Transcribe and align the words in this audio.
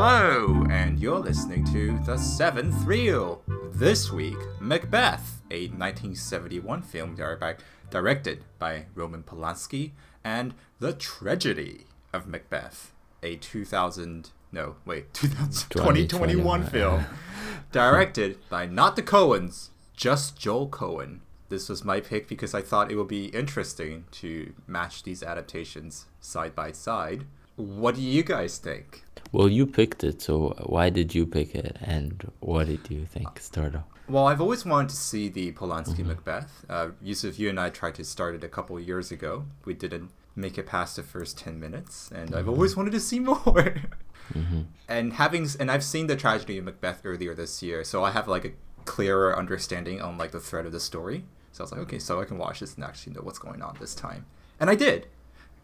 Hello, 0.00 0.64
and 0.70 1.00
you're 1.00 1.18
listening 1.18 1.64
to 1.72 1.98
The 2.06 2.16
Seventh 2.16 2.84
Reel. 2.84 3.42
This 3.72 4.12
week, 4.12 4.38
Macbeth, 4.60 5.42
a 5.50 5.66
1971 5.70 6.82
film 6.82 7.16
directed 7.90 8.44
by 8.60 8.84
Roman 8.94 9.24
Polanski, 9.24 9.90
and 10.22 10.54
The 10.78 10.92
Tragedy 10.92 11.86
of 12.12 12.28
Macbeth, 12.28 12.92
a 13.24 13.34
2000 13.38 14.30
no 14.52 14.76
wait 14.84 15.12
2021 15.14 16.66
film 16.66 17.04
directed 17.72 18.38
by 18.48 18.66
not 18.66 18.94
the 18.94 19.02
Coens, 19.02 19.70
just 19.96 20.38
Joel 20.38 20.68
Coen. 20.68 21.22
This 21.48 21.68
was 21.68 21.84
my 21.84 22.00
pick 22.00 22.28
because 22.28 22.54
I 22.54 22.62
thought 22.62 22.92
it 22.92 22.94
would 22.94 23.08
be 23.08 23.26
interesting 23.30 24.04
to 24.12 24.52
match 24.68 25.02
these 25.02 25.24
adaptations 25.24 26.06
side 26.20 26.54
by 26.54 26.70
side. 26.70 27.26
What 27.56 27.96
do 27.96 28.00
you 28.00 28.22
guys 28.22 28.58
think? 28.58 29.02
Well, 29.32 29.48
you 29.48 29.66
picked 29.66 30.04
it, 30.04 30.22
so 30.22 30.54
why 30.66 30.90
did 30.90 31.14
you 31.14 31.26
pick 31.26 31.54
it, 31.54 31.76
and 31.80 32.30
what 32.40 32.66
did 32.66 32.90
you 32.90 33.04
think? 33.06 33.38
Start 33.40 33.74
off. 33.74 33.84
Well, 34.08 34.26
I've 34.26 34.40
always 34.40 34.64
wanted 34.64 34.88
to 34.90 34.96
see 34.96 35.28
the 35.28 35.52
Polanski 35.52 35.96
mm-hmm. 35.96 36.08
Macbeth. 36.08 36.64
Uh, 36.68 36.88
Yusuf, 37.02 37.38
you 37.38 37.50
and 37.50 37.60
I 37.60 37.68
tried 37.68 37.94
to 37.96 38.04
start 38.04 38.34
it 38.34 38.42
a 38.42 38.48
couple 38.48 38.80
years 38.80 39.12
ago. 39.12 39.44
We 39.66 39.74
didn't 39.74 40.10
make 40.34 40.56
it 40.56 40.66
past 40.66 40.96
the 40.96 41.02
first 41.02 41.36
10 41.38 41.60
minutes, 41.60 42.10
and 42.10 42.30
mm-hmm. 42.30 42.38
I've 42.38 42.48
always 42.48 42.76
wanted 42.76 42.92
to 42.92 43.00
see 43.00 43.18
more. 43.30 43.36
mm-hmm. 44.32 44.62
And 44.88 45.12
having 45.14 45.46
and 45.60 45.70
I've 45.70 45.84
seen 45.84 46.06
the 46.06 46.16
tragedy 46.16 46.56
of 46.58 46.64
Macbeth 46.64 47.02
earlier 47.04 47.34
this 47.34 47.62
year, 47.62 47.84
so 47.84 48.02
I 48.02 48.10
have 48.12 48.28
like 48.28 48.46
a 48.46 48.52
clearer 48.86 49.36
understanding 49.36 50.00
on 50.00 50.16
like 50.16 50.30
the 50.30 50.40
thread 50.40 50.64
of 50.64 50.72
the 50.72 50.80
story. 50.80 51.24
So 51.52 51.62
I 51.62 51.64
was 51.64 51.72
like, 51.72 51.80
okay, 51.82 51.98
so 51.98 52.20
I 52.20 52.24
can 52.24 52.38
watch 52.38 52.60
this 52.60 52.76
and 52.76 52.84
actually 52.84 53.12
know 53.14 53.20
what's 53.20 53.38
going 53.38 53.60
on 53.60 53.76
this 53.80 53.94
time, 53.94 54.24
and 54.58 54.70
I 54.70 54.74
did, 54.74 55.08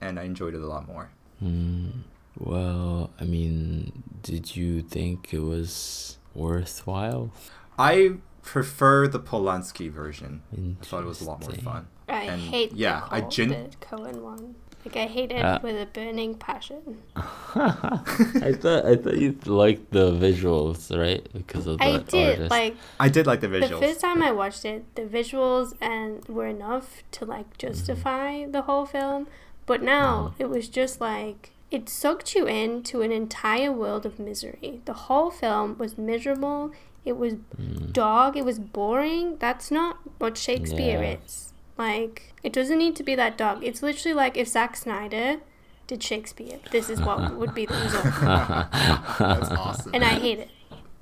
and 0.01 0.21
I 0.21 0.25
enjoyed 0.25 0.55
it 0.55 0.61
a 0.61 0.67
lot 0.67 0.87
more. 0.87 1.11
Mm. 1.43 2.03
Well, 2.39 3.11
I 3.21 3.25
mean, 3.25 4.03
did 4.23 4.57
you 4.57 4.83
think 4.83 5.33
it 5.33 5.41
was 5.41 6.19
worthwhile? 6.35 7.31
I 7.79 8.15
prefer 8.43 9.09
the 9.09 9.21
Polanski 9.21 9.91
version. 9.91 10.43
I 10.53 10.85
thought 10.85 11.03
it 11.03 11.07
was 11.07 11.21
a 11.21 11.25
lot 11.25 11.41
more 11.43 11.53
fun. 11.53 11.89
I 12.09 12.25
and 12.25 12.41
hate 12.41 12.73
yeah, 12.73 13.07
the, 13.09 13.15
I 13.15 13.21
gen- 13.23 13.49
the 13.49 13.87
Coen 13.87 14.21
one. 14.21 14.57
Like 14.85 14.97
I 14.99 15.07
hate 15.07 15.33
it 15.33 15.43
uh, 15.43 15.61
with 15.63 15.81
a 15.81 15.87
burning 15.87 16.35
passion. 16.35 17.03
I 17.17 18.53
thought 18.61 18.85
I 18.85 18.97
thought 18.97 19.17
you 19.17 19.39
liked 19.47 19.93
the 19.93 20.13
visuals, 20.13 20.95
right? 20.95 21.27
Because 21.33 21.67
of 21.67 21.79
the 21.79 21.85
I 21.85 21.99
did 21.99 22.33
artist. 22.33 22.51
like. 22.51 22.77
I 23.01 23.09
did 23.09 23.27
like 23.27 23.41
the 23.41 23.47
visuals. 23.47 23.81
The 23.81 23.87
first 23.87 24.01
time 24.01 24.23
I 24.23 24.31
watched 24.31 24.67
it, 24.67 24.85
the 24.95 25.03
visuals 25.03 25.75
and 25.81 26.23
were 26.29 26.47
enough 26.47 27.03
to 27.13 27.25
like 27.25 27.57
justify 27.57 28.43
mm-hmm. 28.43 28.53
the 28.53 28.63
whole 28.63 28.85
film. 28.85 29.27
But 29.65 29.83
now 29.83 30.35
mm. 30.37 30.41
it 30.43 30.51
was 30.51 30.69
just 30.69 31.01
like 31.01 31.54
it 31.75 31.89
sucked 31.89 32.37
you 32.37 32.47
into 32.47 33.03
an 33.03 33.11
entire 33.11 33.73
world 33.73 34.07
of 34.07 34.21
misery. 34.21 34.81
The 34.85 34.93
whole 34.93 35.33
film 35.33 35.77
was 35.77 35.99
miserable. 35.99 36.71
It 37.05 37.17
was 37.17 37.35
mm. 37.35 37.93
dog. 37.93 38.37
It 38.37 38.45
was 38.45 38.61
boring. 38.61 39.39
That's 39.39 39.73
not 39.73 39.99
what 40.19 40.39
Shakespeare 40.39 41.03
yeah. 41.03 41.17
is. 41.25 41.53
Like, 41.77 42.33
it 42.45 42.53
doesn't 42.53 42.79
need 42.79 42.95
to 42.95 43.03
be 43.03 43.17
that 43.17 43.37
dog. 43.37 43.65
It's 43.65 43.83
literally 43.83 44.15
like 44.15 44.37
if 44.37 44.47
Zack 44.47 44.77
Snyder 44.77 45.41
did 45.89 46.01
Shakespeare. 46.01 46.61
This 46.71 46.89
is 46.89 47.01
what 47.01 47.35
would 47.35 47.55
be 47.55 47.67
the 47.67 47.75
result. 47.75 48.05
That's 49.19 49.51
awesome. 49.51 49.91
And 49.93 50.05
I 50.05 50.11
hate 50.21 50.39
it. 50.39 50.51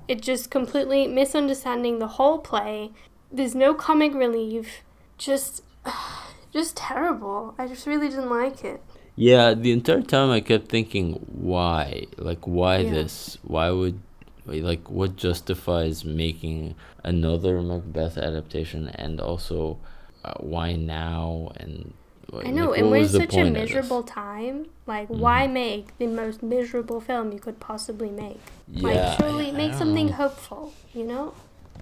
It 0.08 0.22
just 0.22 0.50
completely 0.50 1.06
misunderstanding 1.06 1.98
the 1.98 2.08
whole 2.16 2.38
play. 2.38 2.92
There's 3.30 3.54
no 3.54 3.74
comic 3.74 4.14
relief. 4.14 4.84
Just, 5.18 5.64
just 6.50 6.78
terrible. 6.78 7.54
I 7.58 7.66
just 7.66 7.86
really 7.86 8.08
didn't 8.08 8.30
like 8.30 8.64
it. 8.64 8.82
Yeah, 9.14 9.54
the 9.54 9.72
entire 9.72 10.02
time 10.02 10.30
I 10.30 10.40
kept 10.40 10.68
thinking, 10.68 11.14
why? 11.26 12.06
Like, 12.16 12.46
why 12.46 12.78
yeah. 12.78 12.90
this? 12.90 13.38
Why 13.42 13.70
would, 13.70 14.00
like, 14.46 14.88
what 14.90 15.16
justifies 15.16 16.04
making 16.04 16.74
another 17.04 17.60
Macbeth 17.60 18.16
adaptation 18.16 18.88
and 18.88 19.20
also 19.20 19.78
uh, 20.24 20.34
why 20.40 20.76
now? 20.76 21.52
And 21.56 21.92
like, 22.30 22.46
I 22.46 22.50
know, 22.50 22.70
like, 22.70 22.80
and 22.80 22.90
we're 22.90 23.06
such 23.06 23.36
a 23.36 23.50
miserable 23.50 24.02
time. 24.02 24.66
Like, 24.86 25.08
mm. 25.08 25.18
why 25.18 25.46
make 25.46 25.98
the 25.98 26.06
most 26.06 26.42
miserable 26.42 27.00
film 27.00 27.32
you 27.32 27.38
could 27.38 27.60
possibly 27.60 28.10
make? 28.10 28.40
Yeah, 28.66 28.88
like, 28.88 29.18
surely 29.18 29.48
I, 29.48 29.52
make 29.52 29.74
something 29.74 30.06
know. 30.06 30.12
hopeful, 30.14 30.72
you 30.94 31.04
know? 31.04 31.34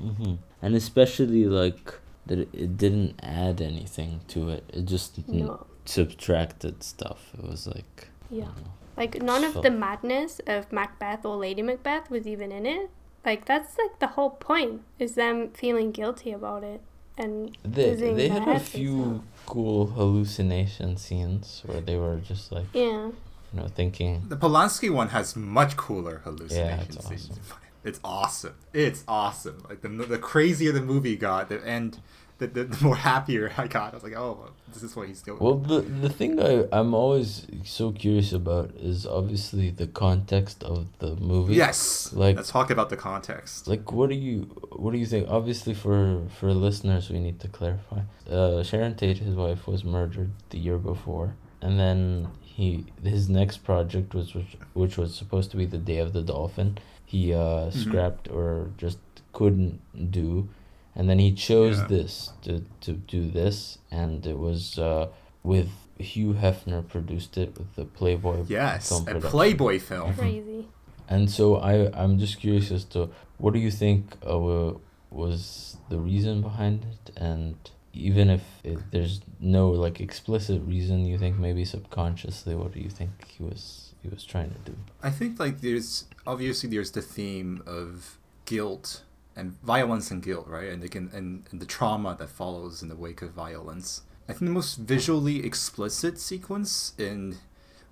Mm-hmm. 0.02 0.34
And 0.62 0.74
especially, 0.74 1.44
like, 1.44 1.94
that 2.26 2.40
it 2.52 2.76
didn't 2.76 3.20
add 3.22 3.60
anything 3.60 4.20
to 4.28 4.50
it. 4.50 4.64
It 4.72 4.86
just 4.86 5.28
no 5.28 5.66
subtracted 5.84 6.82
stuff. 6.82 7.30
It 7.36 7.44
was 7.48 7.66
like 7.66 8.08
yeah, 8.30 8.48
like 8.96 9.22
none 9.22 9.44
of 9.44 9.62
the 9.62 9.70
madness 9.70 10.40
of 10.46 10.72
Macbeth 10.72 11.24
or 11.24 11.36
Lady 11.36 11.62
Macbeth 11.62 12.10
was 12.10 12.26
even 12.26 12.52
in 12.52 12.66
it. 12.66 12.90
Like 13.24 13.44
that's 13.44 13.76
like 13.78 13.98
the 13.98 14.08
whole 14.08 14.30
point 14.30 14.82
is 14.98 15.14
them 15.14 15.50
feeling 15.50 15.92
guilty 15.92 16.32
about 16.32 16.64
it 16.64 16.80
and 17.18 17.56
they 17.62 17.94
they 17.94 18.28
had 18.28 18.48
a 18.48 18.58
few 18.58 19.22
cool 19.44 19.88
hallucination 19.88 20.96
scenes 20.96 21.62
where 21.66 21.80
they 21.80 21.96
were 21.96 22.16
just 22.16 22.50
like 22.50 22.64
yeah 22.72 22.82
you 22.82 23.12
know 23.52 23.68
thinking 23.68 24.24
the 24.28 24.36
Polanski 24.36 24.90
one 24.90 25.08
has 25.08 25.36
much 25.36 25.76
cooler 25.76 26.22
hallucination 26.24 26.94
yeah, 26.94 27.00
scenes. 27.00 27.30
Awesome. 27.30 27.56
It's 27.82 28.00
awesome. 28.04 28.54
It's 28.74 29.04
awesome. 29.08 29.64
Like 29.68 29.80
the 29.80 29.88
the 29.88 30.18
crazier 30.18 30.72
the 30.72 30.82
movie 30.82 31.16
got, 31.16 31.48
the 31.48 31.66
end 31.66 31.98
the, 32.40 32.46
the, 32.46 32.64
the, 32.64 32.84
more 32.84 32.96
happier 32.96 33.52
I 33.56 33.66
got. 33.66 33.92
I 33.92 33.96
was 33.96 34.02
like, 34.02 34.16
oh, 34.16 34.50
this 34.72 34.82
is 34.82 34.96
what 34.96 35.06
he's 35.08 35.20
doing. 35.20 35.38
Well, 35.38 35.56
the 35.56 35.80
the 35.80 36.08
thing 36.08 36.40
I 36.40 36.66
I'm 36.72 36.94
always 36.94 37.46
so 37.64 37.92
curious 37.92 38.32
about 38.32 38.70
is 38.76 39.06
obviously 39.06 39.70
the 39.70 39.86
context 39.86 40.64
of 40.64 40.86
the 40.98 41.14
movie. 41.16 41.54
Yes. 41.54 42.12
Like 42.12 42.36
let's 42.36 42.50
talk 42.50 42.70
about 42.70 42.88
the 42.88 42.96
context. 42.96 43.68
Like, 43.68 43.92
what 43.92 44.08
do 44.08 44.16
you 44.16 44.38
what 44.72 44.92
do 44.92 44.98
you 44.98 45.06
think? 45.06 45.28
Obviously, 45.28 45.74
for 45.74 46.22
for 46.38 46.52
listeners, 46.52 47.10
we 47.10 47.20
need 47.20 47.38
to 47.40 47.48
clarify. 47.48 48.00
Uh, 48.28 48.62
Sharon 48.62 48.96
Tate, 48.96 49.18
his 49.18 49.34
wife, 49.34 49.66
was 49.66 49.84
murdered 49.84 50.30
the 50.48 50.58
year 50.58 50.78
before, 50.78 51.34
and 51.60 51.78
then 51.78 52.28
he 52.42 52.86
his 53.04 53.28
next 53.28 53.58
project 53.58 54.14
was 54.14 54.34
which 54.34 54.56
which 54.72 54.96
was 54.96 55.14
supposed 55.14 55.50
to 55.50 55.58
be 55.58 55.66
the 55.66 55.78
Day 55.78 55.98
of 55.98 56.14
the 56.14 56.22
Dolphin. 56.22 56.78
He 57.04 57.34
uh, 57.34 57.38
mm-hmm. 57.38 57.78
scrapped 57.78 58.28
or 58.28 58.70
just 58.78 58.98
couldn't 59.32 59.80
do 60.10 60.48
and 60.94 61.08
then 61.08 61.18
he 61.18 61.32
chose 61.32 61.78
yeah. 61.78 61.86
this 61.86 62.32
to, 62.42 62.64
to 62.80 62.92
do 62.92 63.30
this 63.30 63.78
and 63.90 64.26
it 64.26 64.38
was 64.38 64.78
uh, 64.78 65.08
with 65.42 65.70
hugh 65.98 66.32
hefner 66.32 66.86
produced 66.88 67.36
it 67.36 67.56
with 67.58 67.74
the 67.76 67.84
playboy 67.84 68.42
yes 68.48 68.88
film 68.88 69.08
a 69.08 69.20
playboy 69.20 69.78
film. 69.78 70.14
Crazy. 70.14 70.66
And 71.08 71.28
so 71.28 71.56
i 71.56 71.90
i'm 72.00 72.18
just 72.18 72.38
curious 72.38 72.70
as 72.70 72.84
to 72.86 73.10
what 73.38 73.52
do 73.54 73.58
you 73.58 73.70
think 73.70 74.16
uh, 74.26 74.72
was 75.10 75.76
the 75.88 75.98
reason 75.98 76.40
behind 76.40 76.84
it? 76.84 77.12
And 77.16 77.56
even 77.92 78.30
if 78.30 78.42
it, 78.62 78.78
there's 78.92 79.20
no 79.40 79.70
like 79.70 80.00
explicit 80.00 80.62
reason 80.64 81.04
you 81.04 81.18
think 81.18 81.38
maybe 81.38 81.64
subconsciously 81.64 82.54
what 82.54 82.72
do 82.72 82.80
you 82.80 82.88
think 82.88 83.10
he 83.26 83.42
was 83.42 83.94
he 84.02 84.08
was 84.08 84.24
trying 84.24 84.50
to 84.50 84.58
do? 84.70 84.76
I 85.02 85.10
think 85.10 85.40
like 85.40 85.60
there's 85.60 86.04
obviously 86.26 86.70
there's 86.70 86.92
the 86.92 87.02
theme 87.02 87.62
of 87.66 88.18
guilt 88.44 89.02
and 89.40 89.58
violence 89.62 90.10
and 90.10 90.22
guilt, 90.22 90.46
right? 90.46 90.68
And 90.68 90.82
they 90.82 90.88
can 90.88 91.10
and, 91.12 91.44
and 91.50 91.60
the 91.60 91.66
trauma 91.66 92.14
that 92.18 92.28
follows 92.28 92.82
in 92.82 92.88
the 92.88 92.94
wake 92.94 93.22
of 93.22 93.30
violence. 93.30 94.02
I 94.28 94.32
think 94.32 94.44
the 94.50 94.50
most 94.50 94.76
visually 94.76 95.44
explicit 95.44 96.20
sequence 96.20 96.92
in 96.98 97.38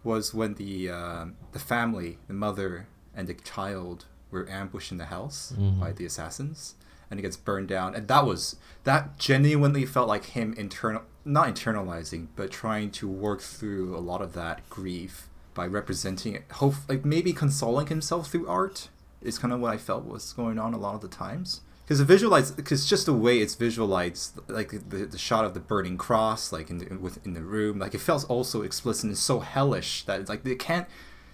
was 0.04 0.34
when 0.34 0.54
the 0.54 0.90
uh, 0.90 1.24
the 1.52 1.58
family, 1.58 2.18
the 2.28 2.34
mother 2.34 2.86
and 3.14 3.26
the 3.26 3.34
child, 3.34 4.04
were 4.30 4.48
ambushed 4.48 4.92
in 4.92 4.98
the 4.98 5.06
house 5.06 5.54
mm-hmm. 5.56 5.80
by 5.80 5.90
the 5.92 6.04
assassins, 6.04 6.74
and 7.10 7.18
it 7.18 7.22
gets 7.22 7.36
burned 7.36 7.68
down. 7.68 7.94
And 7.94 8.06
that 8.08 8.26
was 8.26 8.56
that 8.84 9.18
genuinely 9.18 9.86
felt 9.86 10.06
like 10.06 10.26
him 10.26 10.54
internal, 10.56 11.02
not 11.24 11.48
internalizing, 11.48 12.28
but 12.36 12.50
trying 12.50 12.90
to 12.92 13.08
work 13.08 13.40
through 13.40 13.96
a 13.96 14.04
lot 14.10 14.22
of 14.22 14.34
that 14.34 14.68
grief 14.68 15.28
by 15.54 15.66
representing 15.66 16.34
it. 16.34 16.44
Hope 16.52 16.74
like 16.88 17.04
maybe 17.04 17.32
consoling 17.32 17.86
himself 17.86 18.30
through 18.30 18.46
art 18.46 18.90
is 19.22 19.38
kind 19.38 19.52
of 19.52 19.60
what 19.60 19.72
I 19.72 19.76
felt 19.76 20.04
was 20.04 20.32
going 20.32 20.58
on 20.58 20.74
a 20.74 20.78
lot 20.78 20.94
of 20.94 21.00
the 21.00 21.08
times. 21.08 21.60
Because 21.84 21.98
the 22.00 22.04
visualize, 22.04 22.50
because 22.50 22.86
just 22.86 23.06
the 23.06 23.14
way 23.14 23.38
it's 23.38 23.54
visualized, 23.54 24.38
like 24.48 24.70
the, 24.70 25.06
the 25.06 25.16
shot 25.16 25.46
of 25.46 25.54
the 25.54 25.60
burning 25.60 25.96
cross, 25.96 26.52
like 26.52 26.68
in 26.68 26.78
the, 26.78 26.96
within 26.96 27.32
the 27.32 27.42
room, 27.42 27.78
like 27.78 27.94
it 27.94 28.00
felt 28.00 28.28
also 28.28 28.62
explicit 28.62 29.04
and 29.04 29.16
so 29.16 29.40
hellish 29.40 30.04
that 30.04 30.20
it's 30.20 30.28
like 30.28 30.44
they 30.44 30.54
can't, 30.54 30.86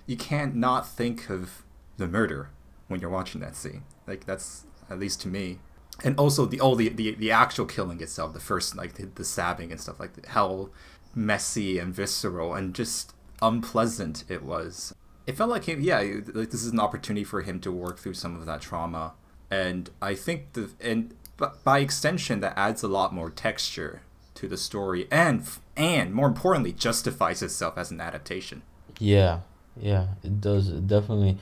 you 0.07 0.17
can't 0.17 0.55
not 0.55 0.89
think 0.89 1.29
of 1.29 1.65
the 1.97 2.07
murder 2.07 2.51
when 2.87 3.01
you're 3.01 3.11
watching 3.11 3.41
that 3.41 3.57
scene. 3.57 3.83
Like 4.07 4.27
that's 4.27 4.65
at 4.89 5.01
least 5.01 5.21
to 5.23 5.29
me. 5.29 5.59
And 6.05 6.17
also 6.19 6.47
the 6.47 6.61
all 6.61 6.77
the, 6.77 6.89
the, 6.89 7.15
the 7.17 7.33
actual 7.33 7.67
killing 7.67 8.01
itself, 8.01 8.33
the 8.33 8.41
first 8.41 8.77
like 8.77 8.95
the, 8.95 9.07
the 9.07 9.25
stabbing 9.25 9.73
and 9.73 9.81
stuff 9.81 9.99
like 9.99 10.27
how 10.27 10.71
messy 11.17 11.79
and 11.79 11.93
visceral 11.93 12.55
and 12.55 12.75
just 12.75 13.13
unpleasant 13.43 14.25
it 14.29 14.43
was 14.43 14.95
it 15.27 15.37
felt 15.37 15.51
like 15.51 15.65
him 15.65 15.81
yeah 15.81 15.99
like 16.35 16.51
this 16.51 16.63
is 16.63 16.73
an 16.73 16.81
opportunity 16.81 17.25
for 17.25 17.43
him 17.43 17.61
to 17.61 17.73
work 17.73 17.99
through 17.99 18.15
some 18.15 18.37
of 18.39 18.47
that 18.47 18.61
trauma 18.61 19.13
and 19.51 19.91
i 20.03 20.15
think 20.15 20.53
the 20.53 20.71
and 20.81 21.15
by 21.65 21.79
extension 21.81 22.41
that 22.41 22.53
adds 22.57 22.83
a 22.83 22.89
lot 22.89 23.13
more 23.13 23.31
texture 23.31 24.03
to 24.35 24.49
the 24.49 24.57
story 24.57 25.07
and 25.11 25.47
and 25.77 26.13
more 26.15 26.27
importantly 26.29 26.73
justifies 26.73 27.43
itself 27.43 27.77
as 27.79 27.91
an 27.91 28.01
adaptation 28.01 28.63
yeah 28.99 29.41
yeah 29.81 30.07
it 30.23 30.41
does 30.41 30.69
it 30.69 30.87
definitely 30.87 31.37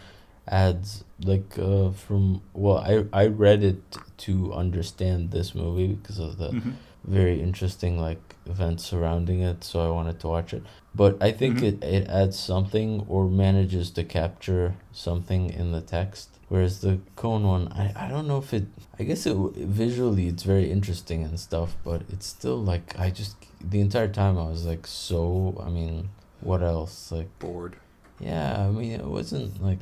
adds 0.49 1.05
like 1.25 1.57
uh, 1.59 1.91
from 1.91 2.43
well 2.53 2.79
I 2.79 3.05
I 3.13 3.27
read 3.29 3.63
it 3.63 3.81
to 4.19 4.53
understand 4.53 5.31
this 5.31 5.55
movie 5.55 5.89
because 5.95 6.19
of 6.19 6.39
the 6.39 6.49
Mhm. 6.51 6.75
very 7.05 7.41
interesting 7.41 8.01
like 8.01 8.32
events 8.47 8.85
surrounding 8.85 9.41
it 9.41 9.63
so 9.65 9.81
I 9.87 9.91
wanted 9.91 10.19
to 10.21 10.29
watch 10.29 10.53
it 10.53 10.63
but 10.95 11.17
I 11.23 11.31
think 11.33 11.59
Mhm. 11.59 11.63
it, 11.63 11.85
it 11.85 12.09
adds 12.09 12.39
something 12.39 13.05
or 13.09 13.29
manages 13.29 13.91
to 13.93 14.05
capture 14.05 14.75
something 14.93 15.49
in 15.51 15.73
the 15.73 15.81
text 15.81 16.29
whereas 16.49 16.81
the 16.81 16.99
Coen 17.17 17.43
one 17.43 17.69
I, 17.73 17.93
I 18.05 18.09
don't 18.09 18.27
know 18.27 18.39
if 18.39 18.53
it 18.53 18.67
I 18.99 19.05
guess 19.05 19.25
it 19.27 19.37
visually 19.57 20.27
it's 20.29 20.43
very 20.43 20.71
interesting 20.71 21.23
and 21.25 21.39
stuff 21.39 21.77
but 21.85 22.03
it's 22.11 22.27
still 22.27 22.61
like 22.63 22.99
I 22.99 23.11
just 23.11 23.37
the 23.61 23.81
entire 23.81 24.09
time 24.09 24.37
I 24.39 24.49
was 24.49 24.67
like 24.67 24.87
so 24.87 25.61
I 25.65 25.71
mean 25.71 26.09
what 26.41 26.63
else 26.63 27.13
like 27.13 27.29
Bored. 27.39 27.77
yeah 28.21 28.67
I 28.67 28.71
mean 28.71 28.93
it 28.93 29.07
wasn't 29.07 29.63
like 29.63 29.79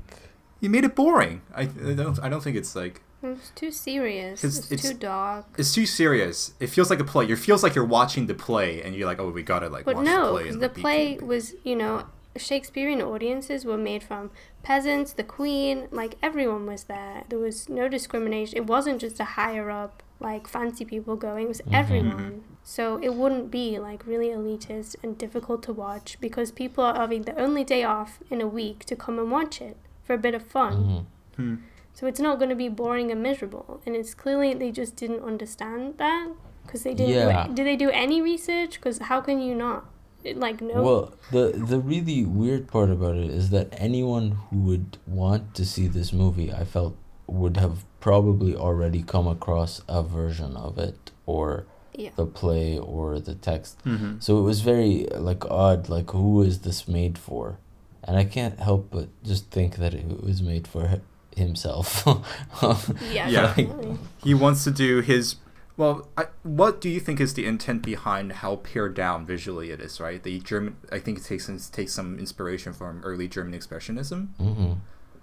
You 0.60 0.68
made 0.68 0.84
it 0.84 0.94
boring. 0.94 1.40
I, 1.56 1.62
I 1.62 1.94
don't. 1.94 2.18
I 2.22 2.28
don't 2.28 2.42
think 2.44 2.54
it's 2.62 2.76
like 2.76 3.00
It's 3.22 3.50
too 3.50 3.70
serious. 3.70 4.42
It's- 4.44 4.58
It's, 4.58 4.72
it's- 4.72 4.88
too 4.92 4.98
dark. 4.98 5.46
it's 5.58 5.74
too 5.74 5.86
serious. 5.86 6.54
It 6.60 6.68
feels 6.68 6.88
like 6.90 7.00
a 7.00 7.04
play. 7.04 7.26
It 7.26 7.36
feels 7.36 7.62
like 7.62 7.74
you're 7.74 7.84
watching 7.84 8.26
the 8.26 8.34
play, 8.34 8.82
and 8.82 8.94
you're 8.94 9.06
like, 9.06 9.18
oh, 9.20 9.30
we 9.30 9.42
gotta 9.42 9.68
like 9.68 9.84
But 9.84 9.96
watch 9.96 10.04
no, 10.06 10.26
the 10.26 10.32
play. 10.32 10.44
'cause 10.44 10.52
and 10.54 10.62
the 10.62 10.68
play 10.68 11.06
creepy. 11.16 11.24
was, 11.26 11.54
you 11.64 11.76
know, 11.76 12.04
Shakespearean 12.36 13.02
audiences 13.02 13.64
were 13.64 13.76
made 13.76 14.02
from 14.02 14.30
peasants, 14.62 15.12
the 15.12 15.24
queen, 15.24 15.88
like 15.90 16.14
everyone 16.22 16.64
was 16.66 16.84
there. 16.84 17.24
There 17.28 17.38
was 17.40 17.68
no 17.68 17.88
discrimination. 17.88 18.56
It 18.56 18.66
wasn't 18.66 19.00
just 19.00 19.18
a 19.20 19.24
higher 19.24 19.68
up, 19.70 20.02
like 20.20 20.46
fancy 20.46 20.84
people 20.84 21.16
going, 21.16 21.44
it 21.46 21.48
was 21.48 21.60
Mhm. 21.62 21.74
everyone. 21.74 22.44
So 22.62 22.98
it 23.02 23.14
wouldn't 23.14 23.50
be 23.50 23.78
like 23.80 24.06
really 24.06 24.28
elitist 24.28 24.94
and 25.02 25.18
difficult 25.18 25.62
to 25.64 25.72
watch 25.72 26.18
because 26.20 26.52
people 26.52 26.84
are 26.84 26.94
having 26.94 27.22
the 27.22 27.36
only 27.38 27.64
day 27.64 27.82
off 27.82 28.20
in 28.30 28.40
a 28.40 28.46
week 28.46 28.84
to 28.86 28.94
come 28.96 29.18
and 29.18 29.30
watch 29.30 29.60
it 29.60 29.76
for 30.04 30.14
a 30.14 30.18
bit 30.18 30.34
of 30.34 30.42
fun. 30.44 30.74
mhm. 30.74 31.04
Hmm. 31.36 31.54
So 31.92 32.06
it's 32.06 32.20
not 32.20 32.38
going 32.38 32.50
to 32.50 32.56
be 32.56 32.68
boring 32.68 33.10
and 33.10 33.22
miserable. 33.22 33.80
And 33.84 33.94
it's 33.94 34.14
clearly 34.14 34.54
they 34.54 34.70
just 34.70 34.96
didn't 34.96 35.22
understand 35.22 35.98
that 35.98 36.28
because 36.64 36.82
they 36.82 36.94
didn't. 36.94 37.14
Yeah. 37.14 37.46
Do, 37.48 37.54
did 37.54 37.66
they 37.66 37.76
do 37.76 37.90
any 37.90 38.22
research? 38.22 38.74
Because 38.74 38.98
how 38.98 39.20
can 39.20 39.40
you 39.40 39.54
not? 39.54 39.84
Like 40.24 40.60
no. 40.60 40.82
Well, 40.82 41.14
the 41.32 41.52
the 41.56 41.80
really 41.80 42.24
weird 42.26 42.68
part 42.68 42.90
about 42.90 43.16
it 43.16 43.30
is 43.30 43.48
that 43.50 43.68
anyone 43.72 44.32
who 44.32 44.58
would 44.58 44.98
want 45.06 45.54
to 45.54 45.64
see 45.64 45.86
this 45.86 46.12
movie, 46.12 46.52
I 46.52 46.64
felt, 46.64 46.94
would 47.26 47.56
have 47.56 47.84
probably 48.00 48.54
already 48.54 49.02
come 49.02 49.26
across 49.26 49.80
a 49.88 50.02
version 50.02 50.56
of 50.56 50.76
it 50.76 51.10
or 51.24 51.66
yeah. 51.94 52.10
the 52.16 52.26
play 52.26 52.78
or 52.78 53.18
the 53.18 53.34
text. 53.34 53.82
Mm-hmm. 53.84 54.18
So 54.20 54.38
it 54.38 54.42
was 54.42 54.60
very 54.60 55.06
like 55.14 55.44
odd. 55.50 55.88
Like 55.88 56.10
who 56.10 56.42
is 56.42 56.60
this 56.60 56.86
made 56.86 57.16
for? 57.16 57.58
And 58.04 58.16
I 58.16 58.24
can't 58.24 58.58
help 58.58 58.90
but 58.90 59.08
just 59.22 59.50
think 59.50 59.76
that 59.76 59.94
it 59.94 60.22
was 60.22 60.42
made 60.42 60.66
for 60.66 60.88
hi- 60.88 61.00
himself. 61.40 62.06
Yeah. 62.62 63.28
Yeah. 63.28 63.42
definitely. 63.54 63.98
He 64.22 64.34
wants 64.34 64.64
to 64.64 64.70
do 64.70 65.00
his. 65.00 65.36
Well, 65.76 66.08
I, 66.16 66.26
what 66.42 66.80
do 66.80 66.88
you 66.90 67.00
think 67.00 67.20
is 67.20 67.32
the 67.34 67.46
intent 67.46 67.82
behind 67.82 68.32
how 68.44 68.56
pared 68.56 68.94
down 68.94 69.24
visually 69.24 69.70
it 69.70 69.80
is? 69.80 69.98
Right, 70.00 70.22
the 70.22 70.38
German. 70.40 70.76
I 70.92 70.98
think 70.98 71.18
it 71.18 71.24
takes 71.24 71.46
takes 71.70 71.92
some 71.92 72.18
inspiration 72.18 72.72
from 72.74 73.00
early 73.02 73.28
German 73.28 73.58
expressionism. 73.58 74.28
hmm 74.36 74.72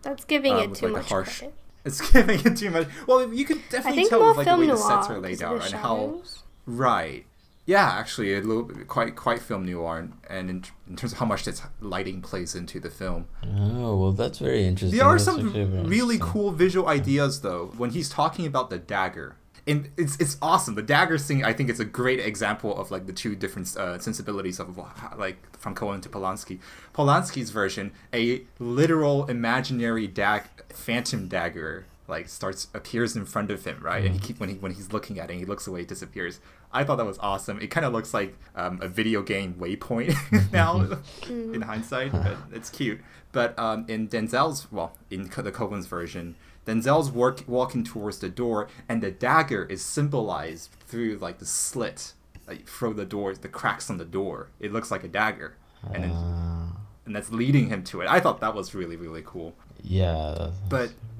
That's 0.02 0.26
giving 0.26 0.54
Uh, 0.54 0.60
it 0.60 0.74
too 0.76 0.88
like, 0.88 0.94
much 1.04 1.10
harsh- 1.10 1.40
credit. 1.40 1.56
It's 1.86 2.12
giving 2.12 2.40
it 2.44 2.58
too 2.58 2.70
much. 2.72 2.88
Well, 3.08 3.32
you 3.34 3.46
could 3.46 3.62
definitely 3.70 4.06
tell 4.10 4.28
with 4.28 4.38
like 4.38 4.48
the 4.48 4.58
way 4.58 4.68
the 4.68 4.76
sets 4.78 5.10
are 5.10 5.20
laid 5.20 5.42
out 5.44 5.60
the 5.60 5.66
and 5.66 5.74
how. 5.76 6.22
Right. 6.66 7.26
Yeah, 7.68 7.86
actually, 7.86 8.34
a 8.34 8.40
little 8.40 8.64
quite 8.86 9.18
quite 9.18 9.40
film 9.40 9.66
noir, 9.66 10.00
and, 10.00 10.14
and 10.30 10.50
in, 10.50 10.64
in 10.90 10.96
terms 10.96 11.12
of 11.12 11.20
how 11.20 11.26
much 11.26 11.44
this 11.44 11.62
lighting 11.82 12.22
plays 12.22 12.56
into 12.56 12.80
the 12.80 12.90
film. 12.90 13.28
Oh 13.44 13.98
well, 13.98 14.12
that's 14.14 14.40
very 14.40 14.66
interesting. 14.66 14.98
There 14.98 15.06
are 15.06 15.20
That's 15.20 15.26
some 15.26 15.86
really 15.86 16.18
cool 16.20 16.52
visual 16.52 16.88
ideas 16.88 17.42
though. 17.42 17.74
When 17.76 17.90
he's 17.90 18.08
talking 18.08 18.46
about 18.46 18.70
the 18.70 18.78
dagger, 18.78 19.36
and 19.68 19.90
it's 19.98 20.16
it's 20.16 20.38
awesome. 20.42 20.76
The 20.76 20.82
dagger 20.82 21.18
scene, 21.18 21.44
I 21.44 21.52
think, 21.52 21.70
it's 21.70 21.82
a 21.82 21.86
great 21.86 22.22
example 22.22 22.76
of 22.80 22.90
like 22.90 23.06
the 23.06 23.12
two 23.12 23.36
different 23.36 23.76
uh, 23.76 24.00
sensibilities 24.00 24.62
of 24.62 24.80
like 25.18 25.38
from 25.58 25.76
Coen 25.76 26.02
to 26.04 26.10
Polanski. 26.10 26.60
Polanski's 26.96 27.50
version, 27.50 27.92
a 28.14 28.44
literal 28.60 29.26
imaginary 29.26 30.08
dag 30.08 30.44
phantom 30.70 31.28
dagger 31.28 31.86
like 32.08 32.30
starts 32.30 32.68
appears 32.74 33.16
in 33.16 33.26
front 33.26 33.52
of 33.52 33.66
him, 33.66 33.80
right? 33.82 34.04
And 34.06 34.14
he 34.14 34.20
keep 34.20 34.40
when 34.40 34.50
he 34.50 34.56
when 34.56 34.74
he's 34.74 34.94
looking 34.94 35.20
at 35.20 35.30
it, 35.30 35.38
he 35.38 35.46
looks 35.46 35.68
away, 35.68 35.82
it 35.82 35.88
disappears. 35.88 36.40
I 36.72 36.84
thought 36.84 36.98
that 36.98 37.06
was 37.06 37.18
awesome. 37.20 37.60
It 37.62 37.68
kind 37.68 37.86
of 37.86 37.94
looks 37.94 38.14
like 38.14 38.38
um, 38.56 38.80
a 38.82 38.88
video 38.88 39.22
game 39.22 39.56
waypoint 39.56 40.52
now, 40.52 40.98
in 41.30 41.62
hindsight, 41.62 42.12
but 42.12 42.38
it's 42.52 42.70
cute. 42.70 43.00
But 43.32 43.58
um, 43.58 43.86
in 43.88 44.08
Denzel's, 44.10 44.72
well, 44.72 44.94
in 45.10 45.30
the 45.30 45.52
Coen's 45.52 45.86
version, 45.88 46.36
Denzel's 46.66 47.10
work, 47.12 47.44
walking 47.48 47.84
towards 47.86 48.20
the 48.20 48.30
door, 48.30 48.68
and 48.90 49.02
the 49.02 49.12
dagger 49.12 49.64
is 49.66 49.82
symbolized 49.82 50.72
through 50.88 51.18
like 51.18 51.40
the 51.40 51.46
slit, 51.46 52.14
like 52.48 52.68
through 52.68 52.96
the 52.96 53.06
door, 53.06 53.34
the 53.34 53.48
cracks 53.48 53.90
on 53.90 53.98
the 53.98 54.06
door. 54.06 54.50
It 54.60 54.74
looks 54.74 54.92
like 54.92 55.04
a 55.04 55.08
dagger, 55.08 55.56
and 55.94 56.04
then, 56.04 56.12
Ah, 56.14 56.78
and 57.06 57.16
that's 57.16 57.32
leading 57.32 57.70
him 57.70 57.84
to 57.86 58.02
it. 58.02 58.08
I 58.10 58.20
thought 58.20 58.42
that 58.42 58.54
was 58.56 58.76
really 58.76 58.96
really 58.98 59.24
cool. 59.26 59.54
yeah. 59.82 60.36
That's, 60.38 60.58
But 60.70 60.80
that's 60.82 60.92
really 60.92 60.92
cool. 60.92 61.17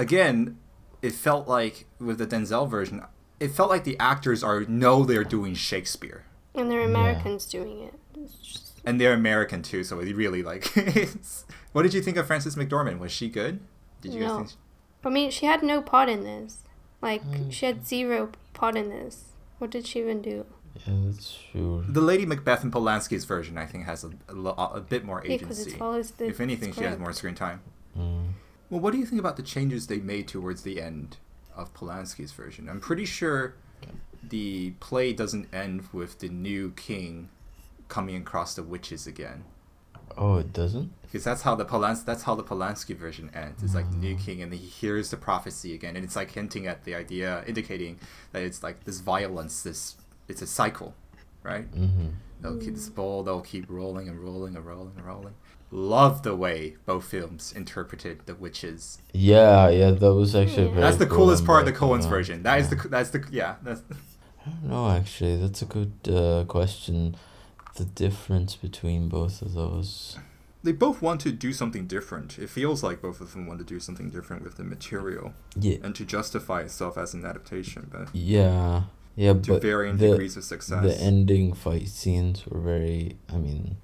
Again, 0.00 0.58
it 1.02 1.12
felt 1.12 1.46
like 1.48 1.86
with 1.98 2.18
the 2.18 2.26
Denzel 2.26 2.68
version, 2.68 3.02
it 3.38 3.48
felt 3.52 3.70
like 3.70 3.84
the 3.84 3.98
actors 3.98 4.42
are 4.42 4.60
know 4.64 5.04
they're 5.04 5.24
doing 5.24 5.54
Shakespeare. 5.54 6.24
And 6.54 6.70
they're 6.70 6.80
Yeah. 6.80 6.86
Americans 6.88 7.46
doing 7.46 7.80
it. 7.82 7.94
Just, 8.42 8.80
and 8.84 9.00
they're 9.00 9.12
American 9.12 9.62
too, 9.62 9.84
so 9.84 9.98
it 10.00 10.14
really 10.16 10.42
like. 10.42 10.76
it's- 10.76 11.44
what 11.72 11.82
did 11.82 11.94
you 11.94 12.02
think 12.02 12.16
of 12.16 12.26
Frances 12.26 12.56
McDormand? 12.56 12.98
Was 12.98 13.12
she 13.12 13.28
good? 13.28 13.60
Did 14.00 14.14
you 14.14 14.20
guys 14.20 14.28
No. 14.28 14.36
think? 14.38 14.50
I 15.04 15.08
mean, 15.08 15.30
she 15.30 15.46
had 15.46 15.62
no 15.62 15.80
part 15.80 16.08
in 16.08 16.24
this. 16.24 16.58
Like, 17.00 17.22
Mm. 17.24 17.50
she 17.52 17.64
had 17.66 17.86
zero 17.86 18.30
part 18.52 18.76
in 18.76 18.90
this. 18.90 19.32
What 19.58 19.70
did 19.70 19.86
she 19.86 20.00
even 20.00 20.20
do? 20.20 20.44
Yeah, 20.86 20.94
that's 21.06 21.38
true. 21.50 21.84
The 21.88 22.00
Lady 22.00 22.26
Macbeth 22.26 22.62
in 22.64 22.70
Polanski's 22.70 23.24
version, 23.24 23.56
I 23.58 23.66
think, 23.66 23.84
has 23.86 24.04
a, 24.04 24.10
a, 24.28 24.34
a 24.76 24.80
bit 24.80 25.04
more 25.04 25.22
Yeah, 25.24 25.32
agency. 25.34 25.70
it 25.72 25.76
follows 25.78 26.10
the. 26.12 26.26
if 26.26 26.40
anything, 26.40 26.72
she 26.72 26.82
has 26.84 26.98
more 26.98 27.12
screen 27.12 27.34
time. 27.34 27.60
Well, 28.70 28.80
what 28.80 28.92
do 28.92 28.98
you 28.98 29.06
think 29.06 29.18
about 29.20 29.36
the 29.36 29.42
changes 29.42 29.86
they 29.88 29.98
made 29.98 30.28
towards 30.28 30.62
the 30.62 30.80
end 30.80 31.16
of 31.56 31.74
Polanski's 31.74 32.32
version? 32.32 32.68
I'm 32.68 32.80
pretty 32.80 33.04
sure 33.04 33.54
the 34.22 34.70
play 34.80 35.12
doesn't 35.12 35.52
end 35.52 35.88
with 35.92 36.20
the 36.20 36.28
new 36.28 36.70
king 36.72 37.28
coming 37.88 38.16
across 38.16 38.54
the 38.54 38.62
witches 38.62 39.06
again. 39.06 39.44
Oh, 40.16 40.36
it 40.36 40.52
doesn't. 40.52 40.92
Because 41.02 41.24
that's 41.24 41.42
how 41.42 41.54
the 41.54 41.64
Polans- 41.64 42.04
that's 42.04 42.22
how 42.24 42.34
the 42.34 42.42
Polanski 42.44 42.96
version 42.96 43.30
ends. 43.34 43.62
It's 43.62 43.74
like 43.74 43.90
the 43.90 43.96
new 43.96 44.16
Mm. 44.16 44.20
king, 44.20 44.42
and 44.42 44.52
he 44.52 44.58
hears 44.58 45.10
the 45.10 45.16
prophecy 45.16 45.74
again, 45.74 45.96
and 45.96 46.04
it's 46.04 46.14
like 46.16 46.30
hinting 46.32 46.66
at 46.66 46.84
the 46.84 46.94
idea, 46.94 47.44
indicating 47.46 47.98
that 48.32 48.42
it's 48.42 48.62
like 48.62 48.84
this 48.84 49.00
violence, 49.00 49.62
this 49.62 49.96
it's 50.28 50.42
a 50.42 50.46
cycle, 50.46 50.94
right? 51.42 51.70
Mm-hmm. 51.74 52.08
They'll 52.40 52.58
keep 52.58 52.74
this 52.74 52.88
ball, 52.88 53.22
they'll 53.22 53.40
keep 53.40 53.68
rolling 53.68 54.08
and 54.08 54.18
rolling 54.20 54.56
and 54.56 54.64
rolling 54.64 54.92
and 54.96 55.04
rolling. 55.06 55.34
Love 55.72 56.22
the 56.24 56.34
way 56.34 56.76
both 56.84 57.04
films 57.04 57.52
interpreted 57.54 58.22
the 58.26 58.34
witches. 58.34 58.98
Yeah, 59.12 59.68
yeah, 59.68 59.92
that 59.92 60.14
was 60.14 60.34
actually 60.34 60.66
very. 60.68 60.80
That's 60.80 60.96
the 60.96 61.06
cool 61.06 61.18
coolest 61.18 61.44
part 61.46 61.60
of 61.60 61.66
the 61.66 61.72
very 61.72 61.78
Coen's 61.78 62.04
cool. 62.06 62.10
version. 62.10 62.42
That 62.42 62.58
is 62.60 62.70
Yeah. 62.72 62.82
the 62.82 62.88
that's 62.88 63.10
the 63.10 63.24
yeah 63.30 63.54
that's 63.62 63.82
I 64.46 64.50
don't 64.50 64.64
know, 64.64 64.90
actually. 64.90 65.36
That's 65.36 65.62
a 65.62 65.66
good 65.66 65.92
uh, 66.08 66.44
question. 66.48 67.14
The 67.76 67.84
difference 67.84 68.56
between 68.56 69.08
both 69.08 69.42
of 69.42 69.54
those. 69.54 70.18
they 70.64 70.72
both 70.72 71.00
want 71.00 71.20
to 71.22 71.30
do 71.30 71.52
something 71.52 71.86
different. 71.86 72.38
It 72.38 72.50
feels 72.50 72.82
like 72.82 73.00
both 73.00 73.20
of 73.20 73.32
them 73.32 73.46
want 73.46 73.60
to 73.60 73.64
do 73.64 73.78
something 73.78 74.10
different 74.10 74.42
with 74.42 74.56
the 74.56 74.64
material 74.64 75.34
Yeah, 75.56 75.76
and 75.84 75.94
to 75.94 76.04
justify 76.04 76.62
itself 76.62 76.98
as 76.98 77.14
an 77.14 77.24
adaptation, 77.24 77.88
but 77.92 78.08
yeah, 78.12 78.82
yeah. 79.14 79.34
to 79.34 79.52
but 79.52 79.62
varying 79.62 79.98
the, 79.98 80.08
degrees 80.10 80.36
of 80.36 80.44
success. 80.44 80.82
the 80.82 80.96
ending 81.00 81.52
fight 81.54 81.88
scenes 81.88 82.44
were 82.46 82.60
very. 82.60 83.16
I 83.32 83.36
mean, 83.36 83.76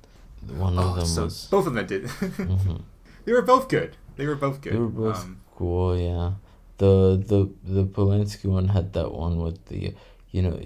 one 0.53 0.79
of 0.79 0.93
oh, 0.93 0.95
them 0.97 1.07
so 1.07 1.25
was. 1.25 1.47
both 1.51 1.67
of 1.67 1.75
them 1.75 1.87
did. 1.87 2.05
Mhm. 2.05 2.83
they 3.25 3.33
were 3.33 3.43
both 3.43 3.69
good. 3.69 3.97
They 4.17 4.27
were 4.27 4.37
both 4.37 4.61
good. 4.61 4.73
They 4.75 4.79
were 4.79 4.87
both 4.89 5.25
Um, 5.25 5.41
cool, 5.57 5.97
yeah. 5.99 6.33
The 6.79 7.17
the 7.17 7.51
the 7.65 7.85
Polanski 7.85 8.47
one 8.47 8.69
had 8.69 8.93
that 8.93 9.13
one 9.13 9.41
with 9.41 9.65
the, 9.67 9.95
you 10.31 10.43
know, 10.43 10.59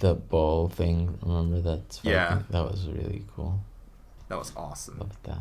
the 0.00 0.14
ball 0.14 0.68
thing. 0.68 1.18
Remember 1.22 1.60
that? 1.60 2.00
Yeah. 2.02 2.42
That 2.50 2.64
was 2.64 2.86
really 2.88 3.24
cool. 3.34 3.60
that 4.28 4.38
was 4.38 4.52
awesome. 4.56 4.98
Loved 4.98 5.22
that. 5.24 5.40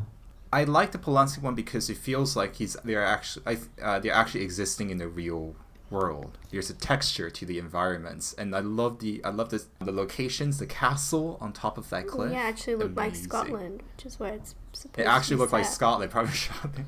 I 0.51 0.63
like 0.63 0.91
the 0.91 0.97
Polanski 0.97 1.41
one 1.41 1.55
because 1.55 1.89
it 1.89 1.97
feels 1.97 2.35
like 2.35 2.55
he's 2.55 2.75
they're 2.83 3.03
actually 3.05 3.43
I, 3.45 3.57
uh, 3.81 3.99
they're 3.99 4.13
actually 4.13 4.43
existing 4.43 4.89
in 4.89 4.97
the 4.97 5.07
real 5.07 5.55
world. 5.89 6.37
There's 6.51 6.69
a 6.69 6.73
texture 6.73 7.29
to 7.29 7.45
the 7.45 7.59
environments, 7.59 8.33
and 8.33 8.55
I 8.55 8.59
love 8.59 8.99
the 8.99 9.23
I 9.23 9.29
love 9.29 9.49
this 9.49 9.67
the 9.79 9.91
locations, 9.91 10.59
the 10.59 10.65
castle 10.65 11.37
on 11.41 11.53
top 11.53 11.77
of 11.77 11.89
that 11.89 12.07
cliff. 12.07 12.31
Yeah, 12.31 12.39
actually 12.39 12.75
looked 12.75 12.95
like 12.95 13.15
Scotland, 13.15 13.83
which 13.95 14.05
is 14.05 14.19
where 14.19 14.33
it's 14.33 14.55
supposed 14.73 14.99
It 14.99 15.03
to 15.03 15.09
actually 15.09 15.35
be 15.37 15.41
looked 15.41 15.53
like. 15.53 15.65
Scotland, 15.65 16.11
probably 16.17 16.33
shot 16.33 16.73
there. 16.75 16.85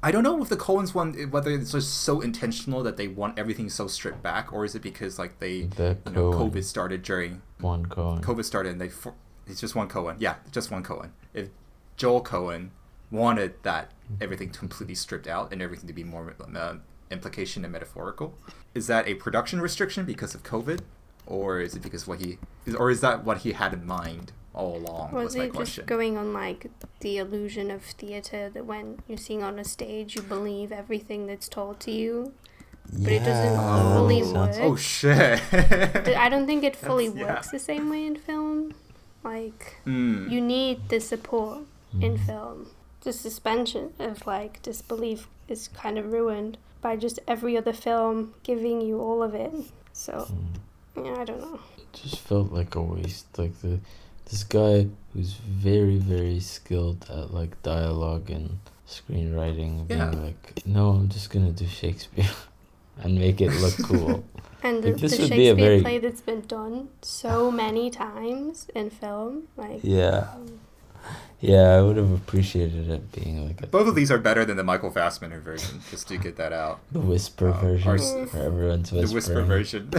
I 0.00 0.12
don't 0.12 0.22
know 0.22 0.40
if 0.40 0.48
the 0.48 0.56
Coens 0.56 0.94
one 0.94 1.14
whether 1.30 1.50
it's 1.50 1.72
just 1.72 2.02
so 2.02 2.20
intentional 2.20 2.82
that 2.84 2.96
they 2.96 3.08
want 3.08 3.38
everything 3.38 3.68
so 3.68 3.88
stripped 3.88 4.22
back, 4.22 4.52
or 4.52 4.64
is 4.64 4.74
it 4.74 4.82
because 4.82 5.18
like 5.18 5.40
they 5.40 5.62
The 5.62 5.96
you 6.06 6.12
know 6.12 6.30
COVID 6.30 6.64
started 6.64 7.02
during 7.02 7.42
One 7.60 7.86
Coen. 7.86 8.20
COVID 8.20 8.44
started 8.44 8.72
and 8.72 8.80
they 8.80 8.88
for, 8.88 9.14
it's 9.46 9.60
just 9.60 9.74
one 9.74 9.88
Coen. 9.88 10.16
Yeah, 10.18 10.36
just 10.52 10.70
one 10.70 10.84
Coen. 10.84 11.10
If 11.34 11.48
Joel 11.96 12.22
Coen 12.22 12.70
wanted 13.10 13.54
that 13.62 13.90
everything 14.20 14.50
completely 14.50 14.94
stripped 14.94 15.26
out 15.26 15.52
and 15.52 15.62
everything 15.62 15.86
to 15.86 15.92
be 15.92 16.04
more 16.04 16.34
uh, 16.54 16.74
implication 17.10 17.64
and 17.64 17.72
metaphorical. 17.72 18.36
Is 18.74 18.86
that 18.88 19.06
a 19.08 19.14
production 19.14 19.60
restriction 19.60 20.04
because 20.04 20.34
of 20.34 20.42
COVID, 20.42 20.80
or 21.26 21.60
is 21.60 21.74
it 21.74 21.82
because 21.82 22.06
what 22.06 22.20
he, 22.20 22.38
is, 22.66 22.74
or 22.74 22.90
is 22.90 23.00
that 23.00 23.24
what 23.24 23.38
he 23.38 23.52
had 23.52 23.72
in 23.72 23.86
mind 23.86 24.32
all 24.54 24.76
along? 24.76 25.12
Was 25.12 25.24
was 25.24 25.36
my 25.36 25.44
it 25.44 25.52
question. 25.54 25.82
just 25.82 25.86
going 25.88 26.16
on 26.16 26.32
like 26.32 26.70
the 27.00 27.18
illusion 27.18 27.70
of 27.70 27.82
theater 27.82 28.48
that 28.50 28.64
when 28.66 28.98
you're 29.08 29.18
seeing 29.18 29.42
on 29.42 29.58
a 29.58 29.64
stage, 29.64 30.14
you 30.16 30.22
believe 30.22 30.72
everything 30.72 31.26
that's 31.26 31.48
told 31.48 31.80
to 31.80 31.90
you? 31.90 32.32
But 32.90 33.12
it 33.12 33.18
doesn't 33.18 33.52
that 33.54 33.82
fully 33.94 34.22
work. 34.22 34.56
Oh 34.60 34.74
shit! 34.76 35.40
I 35.52 36.28
don't 36.30 36.46
think 36.46 36.64
it 36.64 36.74
fully 36.86 37.08
That's- 37.08 37.20
yeah. 37.26 37.34
works 37.34 37.50
the 37.50 37.58
same 37.58 37.90
way 37.90 38.06
in 38.06 38.16
film. 38.16 38.74
Like 39.24 39.76
Mm. 39.86 40.30
you 40.30 40.40
need 40.40 40.88
the 40.88 41.00
support 41.00 41.60
in 42.00 42.16
Mm. 42.16 42.26
film. 42.26 42.66
The 43.02 43.12
suspension 43.12 43.92
of 43.98 44.26
like 44.26 44.62
disbelief 44.62 45.28
is 45.48 45.68
kind 45.68 45.98
of 45.98 46.12
ruined 46.12 46.56
by 46.80 46.96
just 46.96 47.18
every 47.26 47.56
other 47.56 47.72
film 47.72 48.34
giving 48.42 48.80
you 48.80 49.00
all 49.00 49.22
of 49.22 49.34
it. 49.34 49.52
So 49.92 50.12
Mm. 50.96 51.04
yeah, 51.06 51.20
I 51.20 51.24
don't 51.24 51.40
know. 51.40 51.58
It 51.76 51.92
just 51.92 52.18
felt 52.18 52.52
like 52.52 52.74
a 52.74 52.82
waste. 52.82 53.26
Like 53.38 53.54
the 53.60 53.80
this 54.30 54.44
guy 54.44 54.86
who's 55.12 55.32
very 55.34 55.96
very 55.98 56.40
skilled 56.40 57.06
at 57.10 57.32
like 57.32 57.60
dialogue 57.62 58.30
and 58.30 58.58
screenwriting, 58.86 59.86
being 59.88 60.00
Yeah. 60.00 60.10
like, 60.10 60.62
no, 60.66 60.90
I'm 60.90 61.08
just 61.08 61.30
gonna 61.30 61.52
do 61.52 61.66
Shakespeare 61.66 62.30
and 63.02 63.18
make 63.18 63.40
it 63.40 63.50
look 63.60 63.76
cool. 63.82 64.24
And 64.60 64.82
the, 64.82 64.88
Like, 64.90 65.00
this 65.00 65.16
the 65.16 65.22
would 65.22 65.30
be 65.30 65.48
a 65.48 65.54
Shakespeare 65.54 65.54
very- 65.68 65.80
play 65.82 65.98
that's 66.00 66.20
been 66.20 66.40
done 66.40 66.88
so 67.00 67.48
many 67.52 67.90
times 67.90 68.66
in 68.74 68.90
film, 68.90 69.44
like 69.56 69.80
yeah, 69.84 70.34
yeah, 71.40 71.74
I 71.76 71.82
would 71.82 71.96
have 71.96 72.10
appreciated 72.12 72.90
it 72.90 73.12
being 73.12 73.46
like 73.46 73.62
a, 73.62 73.66
Both 73.66 73.88
of 73.88 73.94
these 73.94 74.10
are 74.10 74.18
better 74.18 74.44
than 74.44 74.56
the 74.56 74.64
Michael 74.64 74.90
Fassbender 74.90 75.40
version. 75.40 75.80
Just 75.90 76.08
to 76.08 76.16
get 76.18 76.36
that 76.36 76.52
out. 76.52 76.80
the 76.92 77.00
whisper 77.00 77.48
Uh, 77.50 77.60
version 77.60 77.88
ours- 77.88 78.12
where 78.32 78.44
everyone's 78.44 78.90
whispering. 78.92 79.08
The 79.08 79.14
whisper 79.14 79.42
version. 79.42 79.90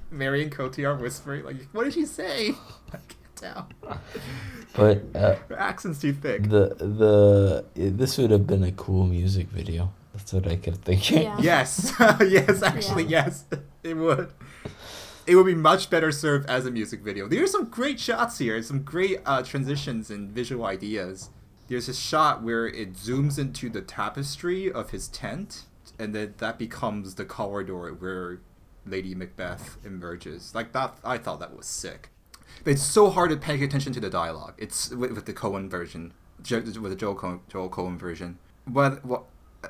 Marion 0.10 0.50
Cotillard 0.50 1.00
whispering 1.00 1.44
like, 1.44 1.56
"What 1.72 1.84
did 1.84 1.94
she 1.94 2.04
say?" 2.06 2.50
I 2.92 2.98
can't 3.08 3.36
tell. 3.36 3.68
But 4.74 5.02
uh, 5.14 5.36
Her 5.48 5.58
accent's 5.58 6.00
too 6.00 6.12
thick. 6.12 6.42
the 6.44 6.74
the 6.78 7.64
this 7.74 8.18
would 8.18 8.30
have 8.30 8.46
been 8.46 8.64
a 8.64 8.72
cool 8.72 9.06
music 9.06 9.48
video. 9.48 9.92
That's 10.14 10.32
what 10.32 10.46
I 10.48 10.56
kept 10.56 10.78
thinking. 10.78 11.22
Yeah. 11.22 11.38
Yes, 11.40 11.92
yes, 12.20 12.62
actually, 12.62 13.04
yes, 13.04 13.44
it 13.84 13.94
would. 13.94 14.32
It 15.28 15.36
would 15.36 15.44
be 15.44 15.54
much 15.54 15.90
better 15.90 16.10
served 16.10 16.48
as 16.48 16.64
a 16.64 16.70
music 16.70 17.02
video. 17.02 17.28
There 17.28 17.44
are 17.44 17.46
some 17.46 17.66
great 17.66 18.00
shots 18.00 18.38
here, 18.38 18.62
some 18.62 18.82
great 18.82 19.20
uh, 19.26 19.42
transitions 19.42 20.10
and 20.10 20.30
visual 20.30 20.64
ideas. 20.64 21.28
There's 21.68 21.86
a 21.86 21.92
shot 21.92 22.42
where 22.42 22.66
it 22.66 22.94
zooms 22.94 23.38
into 23.38 23.68
the 23.68 23.82
tapestry 23.82 24.72
of 24.72 24.88
his 24.88 25.06
tent, 25.08 25.66
and 25.98 26.14
then 26.14 26.32
that 26.38 26.58
becomes 26.58 27.16
the 27.16 27.26
corridor 27.26 27.92
where 27.92 28.40
Lady 28.86 29.14
Macbeth 29.14 29.76
emerges. 29.84 30.54
Like 30.54 30.72
that, 30.72 30.96
I 31.04 31.18
thought 31.18 31.40
that 31.40 31.54
was 31.54 31.66
sick. 31.66 32.08
But 32.64 32.70
it's 32.70 32.82
so 32.82 33.10
hard 33.10 33.28
to 33.28 33.36
pay 33.36 33.62
attention 33.62 33.92
to 33.92 34.00
the 34.00 34.08
dialogue. 34.08 34.54
It's 34.56 34.88
with, 34.94 35.12
with 35.12 35.26
the 35.26 35.34
Coen 35.34 35.68
version, 35.68 36.14
with 36.38 36.74
the 36.74 36.96
Joel 36.96 37.14
Coen, 37.14 37.40
Joel 37.48 37.68
Coen 37.68 37.98
version. 37.98 38.38
But 38.66 39.02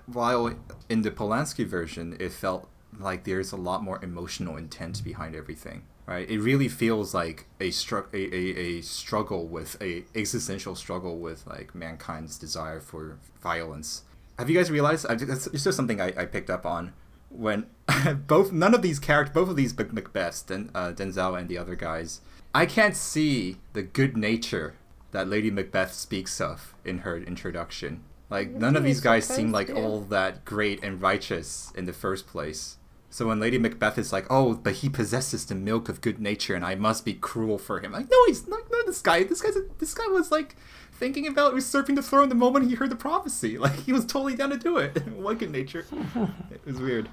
while 0.06 0.54
in 0.88 1.02
the 1.02 1.10
Polanski 1.10 1.66
version, 1.66 2.16
it 2.20 2.30
felt 2.30 2.68
like 2.98 3.24
there's 3.24 3.52
a 3.52 3.56
lot 3.56 3.82
more 3.82 4.02
emotional 4.02 4.56
intent 4.56 5.02
behind 5.04 5.34
everything. 5.34 5.82
Right? 6.06 6.28
It 6.28 6.40
really 6.40 6.68
feels 6.68 7.12
like 7.12 7.46
a, 7.60 7.68
stru- 7.68 8.10
a, 8.14 8.34
a, 8.34 8.78
a 8.78 8.80
struggle 8.80 9.46
with 9.46 9.80
a 9.82 10.04
existential 10.14 10.74
struggle 10.74 11.18
with 11.18 11.46
like 11.46 11.74
mankind's 11.74 12.38
desire 12.38 12.80
for 12.80 13.18
violence. 13.42 14.04
Have 14.38 14.48
you 14.48 14.56
guys 14.56 14.70
realized? 14.70 15.04
I, 15.06 15.14
it's, 15.14 15.50
just 15.50 15.76
something 15.76 16.00
I, 16.00 16.14
I 16.16 16.24
picked 16.24 16.48
up 16.48 16.64
on 16.64 16.94
when 17.28 17.66
both 18.26 18.52
none 18.52 18.74
of 18.74 18.82
these 18.82 18.98
characters, 18.98 19.34
both 19.34 19.50
of 19.50 19.56
these 19.56 19.76
Mac- 19.76 19.88
Macbeths, 19.88 20.46
Den, 20.46 20.70
uh, 20.74 20.92
Denzel 20.92 21.38
and 21.38 21.48
the 21.48 21.58
other 21.58 21.74
guys, 21.74 22.22
I 22.54 22.64
can't 22.64 22.96
see 22.96 23.58
the 23.74 23.82
good 23.82 24.16
nature 24.16 24.74
that 25.10 25.28
Lady 25.28 25.50
Macbeth 25.50 25.92
speaks 25.92 26.40
of 26.40 26.74
in 26.84 26.98
her 26.98 27.16
introduction. 27.16 28.02
Like 28.30 28.50
none 28.50 28.76
of 28.76 28.84
these 28.84 29.00
guys 29.00 29.26
seem 29.26 29.52
like 29.52 29.70
all 29.70 30.00
that 30.02 30.44
great 30.44 30.82
and 30.82 31.00
righteous 31.00 31.72
in 31.74 31.86
the 31.86 31.92
first 31.92 32.26
place. 32.26 32.76
So 33.10 33.26
when 33.28 33.40
Lady 33.40 33.58
Macbeth 33.58 33.96
is 33.98 34.12
like, 34.12 34.26
"Oh, 34.28 34.54
but 34.54 34.74
he 34.74 34.88
possesses 34.88 35.46
the 35.46 35.54
milk 35.54 35.88
of 35.88 36.00
good 36.02 36.20
nature, 36.20 36.54
and 36.54 36.64
I 36.64 36.74
must 36.74 37.04
be 37.04 37.14
cruel 37.14 37.58
for 37.58 37.80
him," 37.80 37.92
like, 37.92 38.10
no, 38.10 38.24
he's 38.26 38.46
not. 38.46 38.60
No, 38.70 38.84
this 38.84 39.00
guy, 39.00 39.22
this 39.24 39.40
guy's, 39.40 39.56
a, 39.56 39.62
this 39.78 39.94
guy 39.94 40.06
was 40.08 40.30
like 40.30 40.56
thinking 40.92 41.26
about 41.26 41.54
usurping 41.54 41.94
the 41.94 42.02
throne 42.02 42.28
the 42.28 42.34
moment 42.34 42.68
he 42.68 42.74
heard 42.74 42.90
the 42.90 42.96
prophecy. 42.96 43.56
Like 43.58 43.76
he 43.80 43.92
was 43.92 44.04
totally 44.04 44.36
down 44.36 44.50
to 44.50 44.58
do 44.58 44.76
it. 44.78 45.06
what 45.16 45.38
good 45.38 45.50
nature? 45.50 45.86
It 46.50 46.60
was 46.66 46.78
weird. 46.80 47.08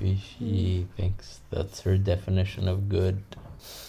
Maybe 0.00 0.16
she 0.18 0.86
thinks 0.96 1.40
that's 1.50 1.80
her 1.82 1.96
definition 1.96 2.66
of 2.68 2.88
good. 2.88 3.22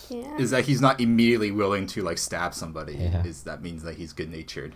yeah. 0.09 0.37
Is 0.37 0.51
that 0.51 0.65
he's 0.65 0.79
not 0.81 1.01
immediately 1.01 1.51
willing 1.51 1.87
to 1.87 2.03
like 2.03 2.17
stab 2.19 2.53
somebody? 2.53 2.95
Yeah. 2.95 3.25
Is 3.25 3.43
that 3.43 3.61
means 3.61 3.83
that 3.83 3.95
he's 3.97 4.13
good 4.13 4.29
natured? 4.31 4.75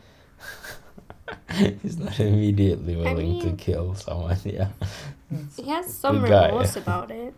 He's 1.83 1.97
not 1.97 2.19
immediately 2.19 2.95
willing 2.95 3.39
to 3.41 3.45
mean- 3.47 3.57
kill 3.57 3.95
someone. 3.95 4.37
Yeah. 4.43 4.69
he 5.57 5.69
has 5.69 5.93
some 6.03 6.23
guy. 6.25 6.47
remorse 6.47 6.75
about 6.85 7.11
it. 7.11 7.33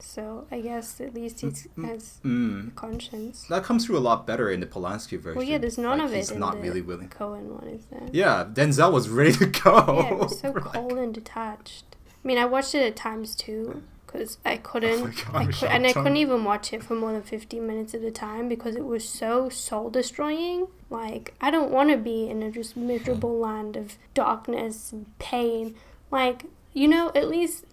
So 0.00 0.46
I 0.50 0.60
guess 0.60 1.00
at 1.00 1.12
least 1.14 1.40
he 1.40 1.46
has 1.84 2.20
Mm. 2.24 2.68
a 2.68 2.70
conscience. 2.72 3.42
That 3.50 3.64
comes 3.64 3.84
through 3.84 3.98
a 3.98 4.00
lot 4.00 4.26
better 4.26 4.48
in 4.50 4.60
the 4.60 4.66
Polanski 4.66 5.18
version. 5.18 5.38
Well, 5.38 5.46
yeah, 5.46 5.58
there's 5.58 5.76
none 5.76 5.98
Like, 5.98 6.06
of 6.08 6.14
it 6.14 6.16
He's 6.18 6.30
in 6.30 6.38
not 6.40 6.54
the 6.56 6.62
really 6.62 6.82
willing. 6.82 7.08
Coen 7.08 7.46
one, 7.48 7.68
is 7.68 7.84
there? 7.86 8.02
Yeah, 8.12 8.46
Denzel 8.52 8.92
was 8.92 9.08
ready 9.08 9.32
to 9.32 9.46
go. 9.46 10.00
Yeah, 10.02 10.12
it 10.12 10.18
was 10.18 10.38
so 10.40 10.50
Like- 10.50 10.64
cold 10.64 10.92
and 10.92 11.12
detached. 11.12 11.84
I 12.24 12.26
mean, 12.28 12.38
I 12.38 12.44
watched 12.46 12.74
it 12.74 12.82
at 12.86 12.96
times 12.96 13.34
too 13.34 13.82
because 14.08 14.38
I 14.44 14.56
couldn't, 14.56 15.00
Oh 15.28 15.32
my 15.32 15.40
I 15.40 15.46
could, 15.46 15.68
and 15.68 15.86
I 15.86 15.92
couldn't 15.92 16.16
even 16.16 16.42
watch 16.44 16.72
it 16.72 16.82
for 16.82 16.94
more 16.94 17.12
than 17.12 17.22
fifteen 17.22 17.66
minutes 17.66 17.94
at 17.94 18.02
a 18.02 18.10
time 18.10 18.48
because 18.48 18.74
it 18.74 18.84
was 18.84 19.08
so 19.08 19.48
soul 19.48 19.90
destroying. 19.90 20.66
Like 20.90 21.34
I 21.40 21.50
don't 21.52 21.70
want 21.70 21.90
to 21.90 21.96
be 21.96 22.28
in 22.28 22.42
a 22.42 22.50
just 22.50 22.76
miserable 22.76 23.38
land 23.38 23.76
of 23.76 23.96
darkness 24.14 24.90
and 24.92 25.06
pain. 25.18 25.74
Like 26.10 26.46
you 26.72 26.88
know, 26.88 27.10
at 27.14 27.28
least 27.28 27.64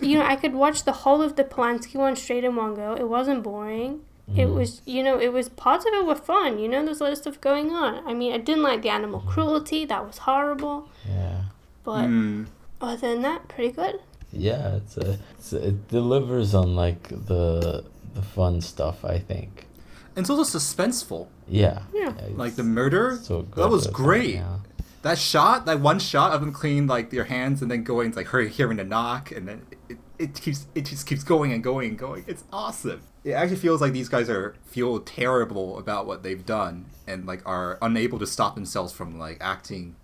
you 0.00 0.18
know 0.18 0.24
I 0.24 0.36
could 0.36 0.54
watch 0.54 0.84
the 0.84 0.92
whole 0.92 1.22
of 1.22 1.36
the 1.36 1.44
Polanski 1.44 1.94
one 1.96 2.16
straight 2.16 2.44
in 2.44 2.56
one 2.56 2.74
go. 2.74 2.94
It 2.94 3.08
wasn't 3.08 3.42
boring. 3.42 4.00
It 4.36 4.48
Mm. 4.48 4.54
was, 4.54 4.82
you 4.84 5.04
know, 5.04 5.20
it 5.20 5.32
was 5.32 5.48
parts 5.50 5.84
of 5.86 5.92
it 5.94 6.04
were 6.04 6.16
fun. 6.16 6.58
You 6.58 6.66
know, 6.68 6.84
there's 6.84 7.00
a 7.00 7.04
lot 7.04 7.12
of 7.12 7.18
stuff 7.18 7.40
going 7.40 7.70
on. 7.70 8.04
I 8.08 8.12
mean, 8.12 8.32
I 8.32 8.38
didn't 8.38 8.64
like 8.64 8.82
the 8.82 8.88
animal 8.88 9.20
cruelty. 9.20 9.84
That 9.84 10.04
was 10.04 10.18
horrible. 10.18 10.88
Yeah. 11.08 11.42
But 11.84 12.06
Mm. 12.06 12.46
other 12.80 12.96
than 12.96 13.22
that, 13.22 13.46
pretty 13.46 13.70
good. 13.70 14.00
Yeah, 14.32 14.76
it's 14.76 14.96
a, 14.96 15.18
it's 15.38 15.52
a, 15.52 15.68
it 15.68 15.88
delivers 15.88 16.54
on 16.54 16.74
like 16.74 17.08
the 17.08 17.84
the 18.14 18.22
fun 18.22 18.60
stuff. 18.60 19.04
I 19.04 19.18
think. 19.18 19.66
And 20.14 20.22
it's 20.22 20.30
also 20.30 20.58
suspenseful. 20.58 21.28
Yeah. 21.46 21.82
Yeah. 21.92 22.14
Like 22.34 22.56
the 22.56 22.62
murder, 22.64 23.18
so 23.22 23.42
that 23.42 23.68
was 23.68 23.86
with 23.86 23.94
great. 23.94 24.36
yeah. 24.36 24.58
that 25.02 25.18
shot, 25.18 25.66
that 25.66 25.80
one 25.80 25.98
shot 25.98 26.32
of 26.32 26.40
them 26.40 26.52
cleaning 26.52 26.86
like 26.86 27.12
your 27.12 27.24
hands 27.26 27.60
and 27.60 27.70
then 27.70 27.84
going 27.84 28.12
like 28.12 28.28
her 28.28 28.40
hearing 28.40 28.78
the 28.78 28.84
knock 28.84 29.30
and 29.30 29.46
then 29.46 29.66
it, 29.90 29.98
it 30.18 30.34
keeps 30.40 30.66
it 30.74 30.86
just 30.86 31.06
keeps 31.06 31.22
going 31.22 31.52
and 31.52 31.62
going 31.62 31.90
and 31.90 31.98
going. 31.98 32.24
It's 32.26 32.44
awesome. 32.50 33.02
It 33.24 33.32
actually 33.32 33.58
feels 33.58 33.82
like 33.82 33.92
these 33.92 34.08
guys 34.08 34.30
are 34.30 34.54
feel 34.64 35.00
terrible 35.00 35.78
about 35.78 36.06
what 36.06 36.22
they've 36.22 36.44
done 36.46 36.86
and 37.06 37.26
like 37.26 37.42
are 37.44 37.76
unable 37.82 38.18
to 38.18 38.26
stop 38.26 38.54
themselves 38.54 38.94
from 38.94 39.18
like 39.18 39.36
acting 39.42 39.96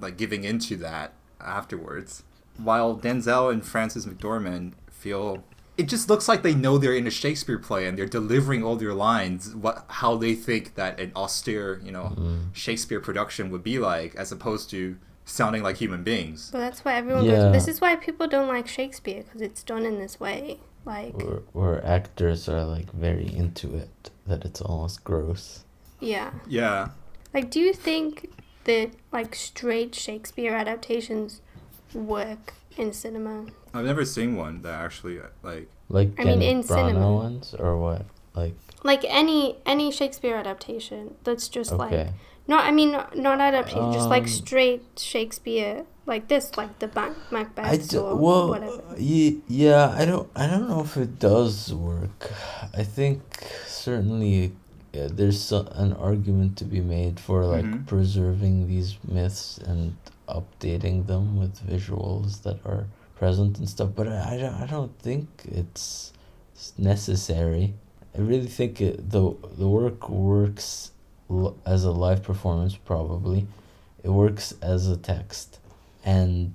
like 0.00 0.16
giving 0.16 0.42
into 0.44 0.76
that 0.76 1.12
afterwards. 1.38 2.22
While 2.58 2.96
Denzel 2.96 3.52
and 3.52 3.64
Frances 3.64 4.06
McDormand 4.06 4.72
feel 4.90 5.42
it 5.78 5.88
just 5.88 6.10
looks 6.10 6.28
like 6.28 6.42
they 6.42 6.54
know 6.54 6.76
they're 6.76 6.94
in 6.94 7.06
a 7.06 7.10
Shakespeare 7.10 7.58
play 7.58 7.86
and 7.86 7.96
they're 7.96 8.04
delivering 8.06 8.62
all 8.62 8.76
their 8.76 8.92
lines 8.92 9.54
what 9.54 9.84
how 9.88 10.14
they 10.16 10.34
think 10.34 10.74
that 10.74 11.00
an 11.00 11.10
austere, 11.16 11.80
you 11.82 11.90
know, 11.90 12.12
Mm. 12.18 12.54
Shakespeare 12.54 13.00
production 13.00 13.50
would 13.50 13.62
be 13.62 13.78
like, 13.78 14.14
as 14.16 14.30
opposed 14.30 14.68
to 14.70 14.96
sounding 15.24 15.62
like 15.62 15.76
human 15.78 16.02
beings. 16.02 16.50
But 16.52 16.58
that's 16.58 16.84
why 16.84 16.94
everyone 16.96 17.24
Yeah. 17.24 17.36
goes. 17.36 17.52
This 17.52 17.68
is 17.68 17.80
why 17.80 17.96
people 17.96 18.26
don't 18.28 18.48
like 18.48 18.66
Shakespeare 18.68 19.22
because 19.22 19.40
it's 19.40 19.62
done 19.62 19.84
in 19.86 19.98
this 19.98 20.20
way. 20.20 20.58
Like, 20.84 21.16
Where, 21.16 21.40
where 21.52 21.86
actors 21.86 22.48
are 22.48 22.64
like 22.64 22.90
very 22.92 23.32
into 23.34 23.74
it, 23.76 24.10
that 24.26 24.44
it's 24.44 24.60
almost 24.60 25.02
gross. 25.04 25.64
yeah. 26.00 26.32
Yeah. 26.46 26.88
Like, 27.32 27.50
do 27.50 27.60
you 27.60 27.72
think 27.72 28.30
that 28.64 28.90
like 29.12 29.34
straight 29.34 29.94
Shakespeare 29.94 30.52
adaptations 30.54 31.40
work 31.94 32.54
in 32.76 32.92
cinema? 32.92 33.46
I've 33.74 33.84
never 33.84 34.04
seen 34.04 34.36
one 34.36 34.62
that 34.62 34.74
actually 34.74 35.20
like. 35.42 35.68
Like 35.88 36.12
I 36.18 36.24
mean, 36.24 36.42
in 36.42 36.62
Branagh 36.62 36.66
cinema. 36.90 37.12
ones 37.14 37.54
or 37.58 37.76
what? 37.76 38.06
Like 38.34 38.54
Like 38.84 39.04
any 39.08 39.56
any 39.66 39.90
Shakespeare 39.90 40.36
adaptation 40.36 41.14
that's 41.24 41.48
just 41.48 41.72
like 41.72 41.92
okay, 41.92 42.10
not. 42.46 42.64
I 42.64 42.70
mean, 42.70 42.92
not, 42.92 43.16
not 43.16 43.40
adaptation, 43.40 43.92
just 43.92 44.08
like 44.08 44.22
Um, 44.22 44.28
straight 44.28 44.84
Shakespeare, 44.96 45.84
like 46.06 46.28
this, 46.28 46.56
like 46.56 46.78
the 46.78 46.88
Mac- 46.94 47.32
Macbeth 47.32 47.66
I 47.66 47.76
d- 47.76 47.98
or 47.98 48.14
well, 48.14 48.48
whatever. 48.50 48.82
ye- 48.96 49.40
yeah, 49.48 49.92
I 49.98 50.04
don't, 50.04 50.30
I 50.36 50.46
don't 50.46 50.68
know 50.68 50.80
if 50.80 50.96
it 50.96 51.18
does 51.18 51.74
work. 51.74 52.30
I 52.72 52.84
think 52.84 53.20
certainly 53.66 54.52
uh, 54.94 55.08
there's 55.10 55.40
so, 55.40 55.66
an 55.72 55.92
argument 55.94 56.56
to 56.58 56.64
be 56.64 56.80
made 56.80 57.18
for 57.18 57.44
like 57.44 57.64
Mhm. 57.64 57.86
preserving 57.86 58.68
these 58.68 58.96
myths 59.06 59.58
and 59.58 59.96
updating 60.38 61.06
them 61.06 61.38
with 61.38 61.54
visuals 61.66 62.42
that 62.42 62.58
are 62.64 62.86
present 63.16 63.58
and 63.58 63.68
stuff. 63.68 63.90
But 63.94 64.08
I, 64.08 64.34
I, 64.34 64.36
don't, 64.38 64.54
I 64.54 64.66
don't 64.66 64.98
think 65.00 65.28
it's 65.44 66.12
necessary. 66.78 67.74
I 68.16 68.20
really 68.20 68.46
think 68.48 68.80
it, 68.80 69.10
the 69.10 69.34
the 69.56 69.68
work 69.68 70.08
works 70.08 70.90
l- 71.30 71.56
as 71.64 71.84
a 71.84 71.92
live 71.92 72.22
performance. 72.22 72.74
Probably, 72.76 73.46
it 74.02 74.08
works 74.10 74.54
as 74.62 74.88
a 74.88 74.96
text, 74.96 75.58
and 76.04 76.52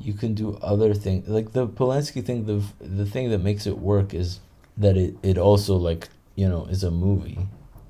you 0.00 0.12
can 0.12 0.34
do 0.34 0.58
other 0.62 0.92
things 0.94 1.28
like 1.28 1.52
the 1.52 1.66
Polanski 1.66 2.22
thing. 2.24 2.44
The 2.46 2.62
the 2.80 3.06
thing 3.06 3.30
that 3.30 3.38
makes 3.38 3.66
it 3.66 3.78
work 3.78 4.12
is 4.12 4.40
that 4.76 4.96
it, 4.96 5.16
it 5.22 5.38
also 5.38 5.76
like 5.76 6.08
you 6.34 6.48
know 6.48 6.66
is 6.66 6.84
a 6.84 6.90
movie. 6.90 7.38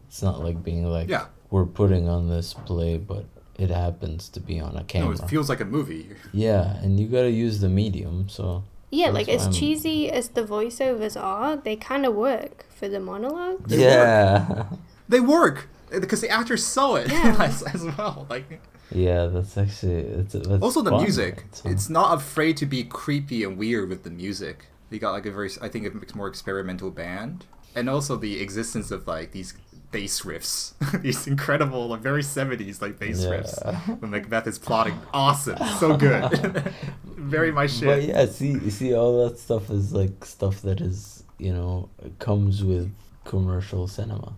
It's 0.06 0.22
not 0.22 0.42
like 0.42 0.62
being 0.62 0.86
like 0.86 1.08
Yeah. 1.08 1.26
we're 1.50 1.66
putting 1.66 2.08
on 2.08 2.28
this 2.28 2.54
play, 2.54 2.96
but 2.98 3.24
it 3.58 3.70
happens 3.70 4.28
to 4.30 4.40
be 4.40 4.60
on 4.60 4.76
a 4.76 4.84
camera. 4.84 5.08
No, 5.10 5.14
camera. 5.14 5.26
it 5.26 5.30
feels 5.30 5.48
like 5.48 5.60
a 5.60 5.64
movie. 5.64 6.08
yeah, 6.32 6.76
and 6.82 6.98
you 7.00 7.06
gotta 7.08 7.30
use 7.30 7.60
the 7.60 7.68
medium. 7.68 8.28
So 8.28 8.64
Yeah, 8.90 9.10
like 9.10 9.28
as 9.28 9.42
I'm- 9.44 9.52
cheesy 9.52 10.10
as 10.10 10.28
the 10.30 10.42
voiceovers 10.44 11.20
are, 11.20 11.56
they 11.56 11.76
kind 11.76 12.06
of 12.06 12.14
work 12.14 12.64
for 12.70 12.88
the 12.88 13.00
monologue. 13.00 13.68
They 13.68 13.82
yeah, 13.84 14.66
They 15.08 15.20
work 15.20 15.68
uh, 15.92 16.00
because 16.00 16.20
the 16.20 16.30
actors 16.30 16.64
saw 16.64 16.94
it 16.96 17.10
Yeah. 17.10 17.36
as, 17.48 17.62
as 17.62 17.82
well. 17.84 18.26
Like 18.30 18.60
yeah. 18.92 19.26
That's 19.26 19.56
actually 19.58 20.00
it's 20.20 20.32
that's 20.34 20.62
also 20.62 20.80
the 20.82 20.90
fun, 20.90 21.02
music. 21.02 21.34
right? 21.36 21.54
So- 21.56 21.68
It's 21.68 21.88
not 21.90 22.14
afraid 22.16 22.56
to 22.58 22.66
be 22.66 22.84
creepy 22.84 23.42
and 23.44 23.58
weird 23.58 23.88
with 23.88 24.02
the 24.04 24.10
music. 24.10 24.66
They 24.90 24.98
got 24.98 25.12
like 25.12 25.26
a 25.26 25.30
very, 25.30 25.50
I 25.60 25.68
think, 25.68 25.86
a 25.86 25.90
mix- 25.90 26.14
more 26.14 26.28
experimental 26.28 26.90
band, 26.90 27.44
and 27.74 27.90
also 27.90 28.16
the 28.16 28.40
existence 28.40 28.90
of 28.90 29.06
like 29.06 29.32
these 29.32 29.52
bass 29.90 30.22
riffs, 30.22 30.74
these 31.02 31.26
incredible, 31.26 31.88
like 31.88 32.00
very 32.00 32.22
seventies 32.22 32.80
like 32.82 32.98
bass 32.98 33.24
riffs 33.24 34.00
when 34.00 34.10
Macbeth 34.10 34.46
is 34.46 34.58
plotting. 34.58 34.98
Awesome, 35.12 35.58
so 35.78 35.96
good, 36.06 36.72
very 37.04 37.52
my 37.52 37.66
shit. 37.66 37.86
But 37.86 38.02
yeah, 38.02 38.26
see, 38.26 38.70
see, 38.70 38.94
all 38.94 39.26
that 39.28 39.38
stuff 39.38 39.70
is 39.70 39.92
like 39.92 40.24
stuff 40.24 40.62
that 40.62 40.80
is, 40.80 41.24
you 41.38 41.52
know, 41.52 41.88
comes 42.18 42.62
with 42.64 42.92
commercial 43.24 43.86
cinema. 43.88 44.32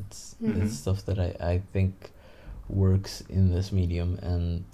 It's 0.00 0.34
Mhm. 0.42 0.62
it's 0.62 0.76
stuff 0.76 1.04
that 1.06 1.18
I, 1.18 1.34
I 1.40 1.58
think 1.72 2.10
works 2.68 3.22
in 3.28 3.50
this 3.50 3.72
medium 3.72 4.18
and 4.22 4.64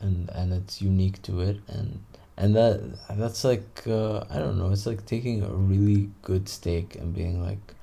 and 0.00 0.30
and 0.30 0.52
it's 0.52 0.80
unique 0.80 1.20
to 1.22 1.40
it 1.40 1.58
and 1.68 2.00
and 2.36 2.56
that 2.56 2.80
that's 3.10 3.44
like 3.44 3.82
uh, 3.86 4.24
I 4.30 4.38
don't 4.38 4.56
know. 4.58 4.70
It's 4.70 4.86
like 4.86 5.04
taking 5.06 5.42
a 5.42 5.48
really 5.48 6.10
good 6.22 6.48
steak 6.48 6.94
and 6.96 7.12
being 7.14 7.42
like, 7.42 7.74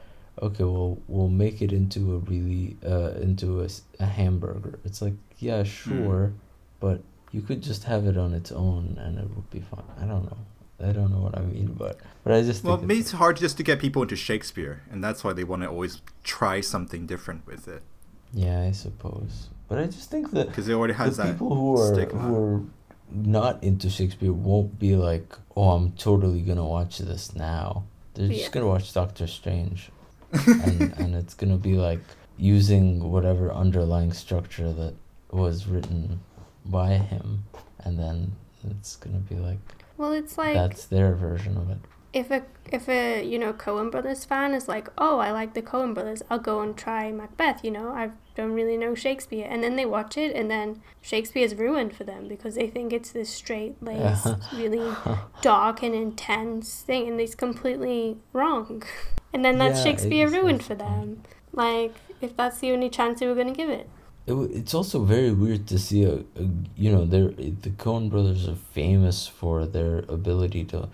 okay, 0.42 0.64
well, 0.64 0.98
we'll 1.08 1.28
make 1.30 1.62
it 1.62 1.72
into 1.72 2.16
a 2.16 2.18
really 2.20 2.78
uh 2.86 3.12
into 3.22 3.66
a 4.00 4.06
hamburger. 4.06 4.80
It's 4.86 5.02
like 5.02 5.14
yeah, 5.38 5.64
sure, 5.64 6.34
but 6.80 7.02
you 7.32 7.42
could 7.42 7.62
just 7.62 7.84
have 7.84 8.06
it 8.08 8.18
on 8.18 8.34
its 8.34 8.52
own 8.52 8.98
and 9.00 9.20
it 9.20 9.30
would 9.36 9.50
be 9.50 9.60
fine. 9.60 9.84
I 10.02 10.06
don't 10.06 10.26
know. 10.26 10.38
I 10.82 10.94
don't 10.94 11.12
know 11.12 11.20
what 11.20 11.38
I 11.38 11.42
mean, 11.42 11.76
but 11.78 12.00
but 12.24 12.34
I 12.34 12.42
just 12.42 12.64
Well, 12.64 12.78
think 12.78 12.88
maybe 12.88 13.00
it's, 13.02 13.10
it's 13.10 13.18
hard 13.20 13.38
just 13.38 13.58
to 13.58 13.64
get 13.64 13.80
people 13.80 14.02
into 14.02 14.16
Shakespeare, 14.16 14.82
and 14.92 15.04
that's 15.04 15.24
why 15.24 15.34
they 15.34 15.44
want 15.44 15.62
to 15.64 15.68
always 15.70 16.02
try 16.24 16.62
something 16.62 17.06
different 17.06 17.46
with 17.46 17.68
it 17.68 17.84
yeah, 18.32 18.62
I 18.62 18.72
suppose. 18.72 19.50
But 19.68 19.80
I 19.80 19.86
just 19.88 20.10
think 20.12 20.32
that 20.32 20.48
because 20.48 20.68
it 20.70 20.74
already 20.74 20.94
the 20.94 21.00
has 21.00 21.18
that 21.18 21.32
people 21.34 21.54
who 21.56 21.78
are 21.80 21.94
stigma. 21.96 22.20
who 22.22 22.36
are 22.36 22.62
not 23.12 23.64
into 23.64 23.90
Shakespeare 23.90 24.32
won't 24.32 24.78
be 24.80 24.96
like, 24.96 25.36
oh, 25.56 25.72
I'm 25.72 25.92
totally 25.94 26.42
gonna 26.42 26.66
watch 26.66 27.00
this 27.00 27.36
now. 27.36 27.86
They're 28.14 28.28
Yeah. 28.28 28.38
just 28.38 28.52
gonna 28.52 28.68
watch 28.68 28.94
Doctor 28.94 29.28
Strange, 29.28 29.92
and 30.32 30.94
and 30.98 31.16
it's 31.16 31.34
gonna 31.34 31.58
be 31.58 31.74
like 31.74 32.02
using 32.38 33.12
whatever 33.12 33.52
underlying 33.52 34.14
structure 34.14 34.72
that 34.74 34.94
was 35.32 35.68
written 35.68 36.22
by 36.66 36.94
him, 36.94 37.44
and 37.84 38.00
then 38.00 38.34
it's 38.70 38.96
gonna 38.96 39.20
be 39.20 39.36
like 39.36 39.60
Well, 39.98 40.12
it's 40.14 40.38
like 40.38 40.54
that's 40.54 40.86
their 40.86 41.14
version 41.16 41.58
of 41.58 41.70
it. 41.70 41.78
if 42.14 42.32
a 42.32 42.44
if 42.72 42.88
a 42.90 43.24
you 43.24 43.38
know 43.40 43.54
Coen 43.54 43.92
Brothers 43.92 44.26
fan 44.26 44.54
is 44.54 44.68
like, 44.68 44.88
oh, 44.98 45.20
I 45.20 45.32
like 45.32 45.54
the 45.54 45.62
Coen 45.62 45.94
Brothers, 45.94 46.22
I'll 46.30 46.40
go 46.40 46.62
and 46.62 46.76
try 46.78 47.12
Macbeth. 47.12 47.64
You 47.64 47.72
know, 47.72 47.90
I 47.90 48.12
don't 48.36 48.54
really 48.54 48.78
know 48.78 48.96
Shakespeare, 48.96 49.48
and 49.50 49.64
then 49.64 49.76
they 49.76 49.86
watch 49.86 50.18
it, 50.18 50.36
and 50.36 50.50
then 50.50 50.82
Shakespeare 51.02 51.44
is 51.46 51.56
ruined 51.56 51.96
for 51.96 52.04
them 52.06 52.28
because 52.28 52.56
they 52.56 52.68
think 52.68 52.94
it's 52.94 53.12
this 53.12 53.30
straight 53.30 53.76
laced, 53.84 54.28
really 54.54 54.94
dark 55.42 55.84
and 55.84 55.94
intense 55.96 56.82
thing, 56.82 57.08
and 57.10 57.20
it's 57.20 57.36
completely 57.36 58.18
wrong. 58.34 58.84
And 59.34 59.46
then 59.46 59.58
that's 59.60 59.78
Yeah, 59.80 59.84
Shakespeare 59.86 60.28
it's- 60.28 60.42
ruined 60.42 60.64
for 60.64 60.76
them. 60.76 61.22
Like 61.54 61.96
if 62.22 62.36
that's 62.36 62.60
the 62.60 62.72
only 62.72 62.90
chance 62.90 63.20
they 63.20 63.28
were 63.28 63.36
gonna 63.36 63.54
give 63.54 63.70
it. 63.70 63.90
It, 64.28 64.34
it's 64.60 64.74
also 64.74 65.04
very 65.04 65.32
weird 65.32 65.66
to 65.68 65.80
see 65.80 66.04
a, 66.04 66.16
a 66.20 66.44
you 66.76 66.92
know 66.92 67.06
they're 67.06 67.30
the 67.30 67.72
Coen 67.84 68.10
brothers 68.10 68.48
are 68.48 68.56
famous 68.56 69.28
for 69.28 69.66
their 69.66 70.00
ability 70.08 70.64
to 70.66 70.90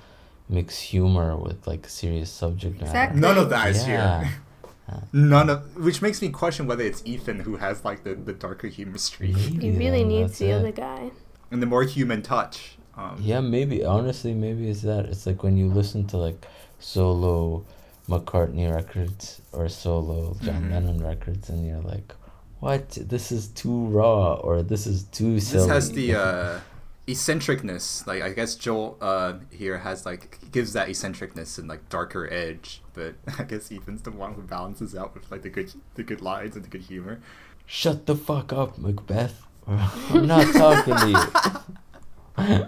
mix 0.47 0.79
humor 0.79 1.35
with 1.35 1.65
like 1.67 1.87
serious 1.89 2.29
subject 2.29 2.75
matter. 2.75 2.85
Exactly. 2.91 3.19
None 3.21 3.37
of 3.37 3.49
that 3.49 3.69
is 3.69 3.87
Yeah. 3.87 4.23
here. 4.23 4.33
None 5.13 5.49
of 5.49 5.75
which 5.83 6.01
makes 6.01 6.21
me 6.21 6.29
question 6.29 6.67
whether 6.67 6.83
it's 6.83 7.01
Ethan 7.05 7.39
who 7.39 7.55
has 7.57 7.83
like 7.83 8.03
the, 8.03 8.13
the 8.13 8.33
darker 8.33 8.67
humor 8.67 8.99
streak 8.99 9.35
Maybe 9.35 9.59
He 9.71 9.77
really 9.77 9.99
then, 10.03 10.07
needs 10.09 10.37
the 10.37 10.49
it. 10.49 10.53
other 10.59 10.71
guy. 10.71 11.09
and 11.51 11.59
the 11.61 11.65
more 11.65 11.83
human 11.83 12.21
touch. 12.21 12.77
Um, 12.95 13.17
Yeah, 13.19 13.41
maybe 13.41 13.83
honestly, 13.83 14.33
maybe 14.35 14.69
it's 14.69 14.81
that. 14.83 15.05
It's 15.05 15.25
like 15.25 15.41
when 15.43 15.57
you 15.57 15.67
listen 15.67 16.05
to 16.07 16.17
like 16.17 16.45
solo 16.79 17.65
McCartney 18.07 18.71
records 18.73 19.41
or 19.51 19.67
solo 19.69 20.35
John 20.41 20.63
Mhm. 20.65 20.71
Lennon 20.71 21.03
records, 21.03 21.49
and 21.49 21.65
you're 21.67 21.81
like, 21.81 22.13
"What? 22.59 22.89
This 22.91 23.31
is 23.31 23.47
too 23.47 23.85
raw," 23.87 24.33
or 24.35 24.61
"This 24.63 24.85
is 24.87 25.03
too 25.03 25.39
silly." 25.39 25.63
This 25.67 25.71
has 25.71 25.91
the 25.91 26.15
uh, 26.25 26.59
eccentricness. 27.07 28.05
Like 28.07 28.21
I 28.21 28.29
guess 28.33 28.55
Joel 28.55 28.97
uh, 29.01 29.33
here 29.51 29.79
has 29.79 30.05
like 30.05 30.39
gives 30.51 30.73
that 30.73 30.89
eccentricness 30.89 31.57
and 31.57 31.67
like 31.67 31.87
darker 31.89 32.31
edge, 32.31 32.81
but 32.93 33.15
I 33.39 33.43
guess 33.43 33.71
Ethan's 33.71 34.01
the 34.03 34.11
one 34.11 34.33
who 34.33 34.41
balances 34.41 34.95
out 34.95 35.13
with 35.13 35.29
like 35.31 35.41
the 35.41 35.49
good 35.49 35.73
the 35.95 36.03
good 36.03 36.21
lines 36.21 36.55
and 36.55 36.63
the 36.65 36.69
good 36.69 36.81
humor. 36.83 37.19
Shut 37.65 38.05
the 38.05 38.15
fuck 38.15 38.53
up, 38.53 38.77
Macbeth. 38.77 39.41
I'm 39.67 40.27
not 40.27 40.53
talking 40.53 40.95
to 40.95 41.09
you. 41.09 42.65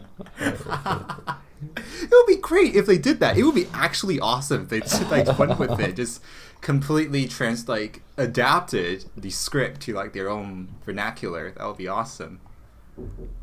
It 1.75 2.11
would 2.11 2.27
be 2.27 2.37
great 2.37 2.75
if 2.75 2.85
they 2.85 2.97
did 2.97 3.19
that. 3.19 3.37
It 3.37 3.43
would 3.43 3.55
be 3.55 3.67
actually 3.73 4.19
awesome 4.19 4.63
if 4.63 4.69
they 4.69 4.79
just, 4.81 5.09
like 5.09 5.39
went 5.39 5.57
with 5.59 5.79
it, 5.79 5.95
just 5.95 6.21
completely 6.61 7.27
trans 7.27 7.67
like 7.67 8.01
adapted 8.17 9.05
the 9.15 9.29
script 9.29 9.81
to 9.81 9.93
like 9.93 10.13
their 10.13 10.29
own 10.29 10.69
vernacular. 10.85 11.51
That 11.51 11.65
would 11.65 11.77
be 11.77 11.87
awesome. 11.87 12.39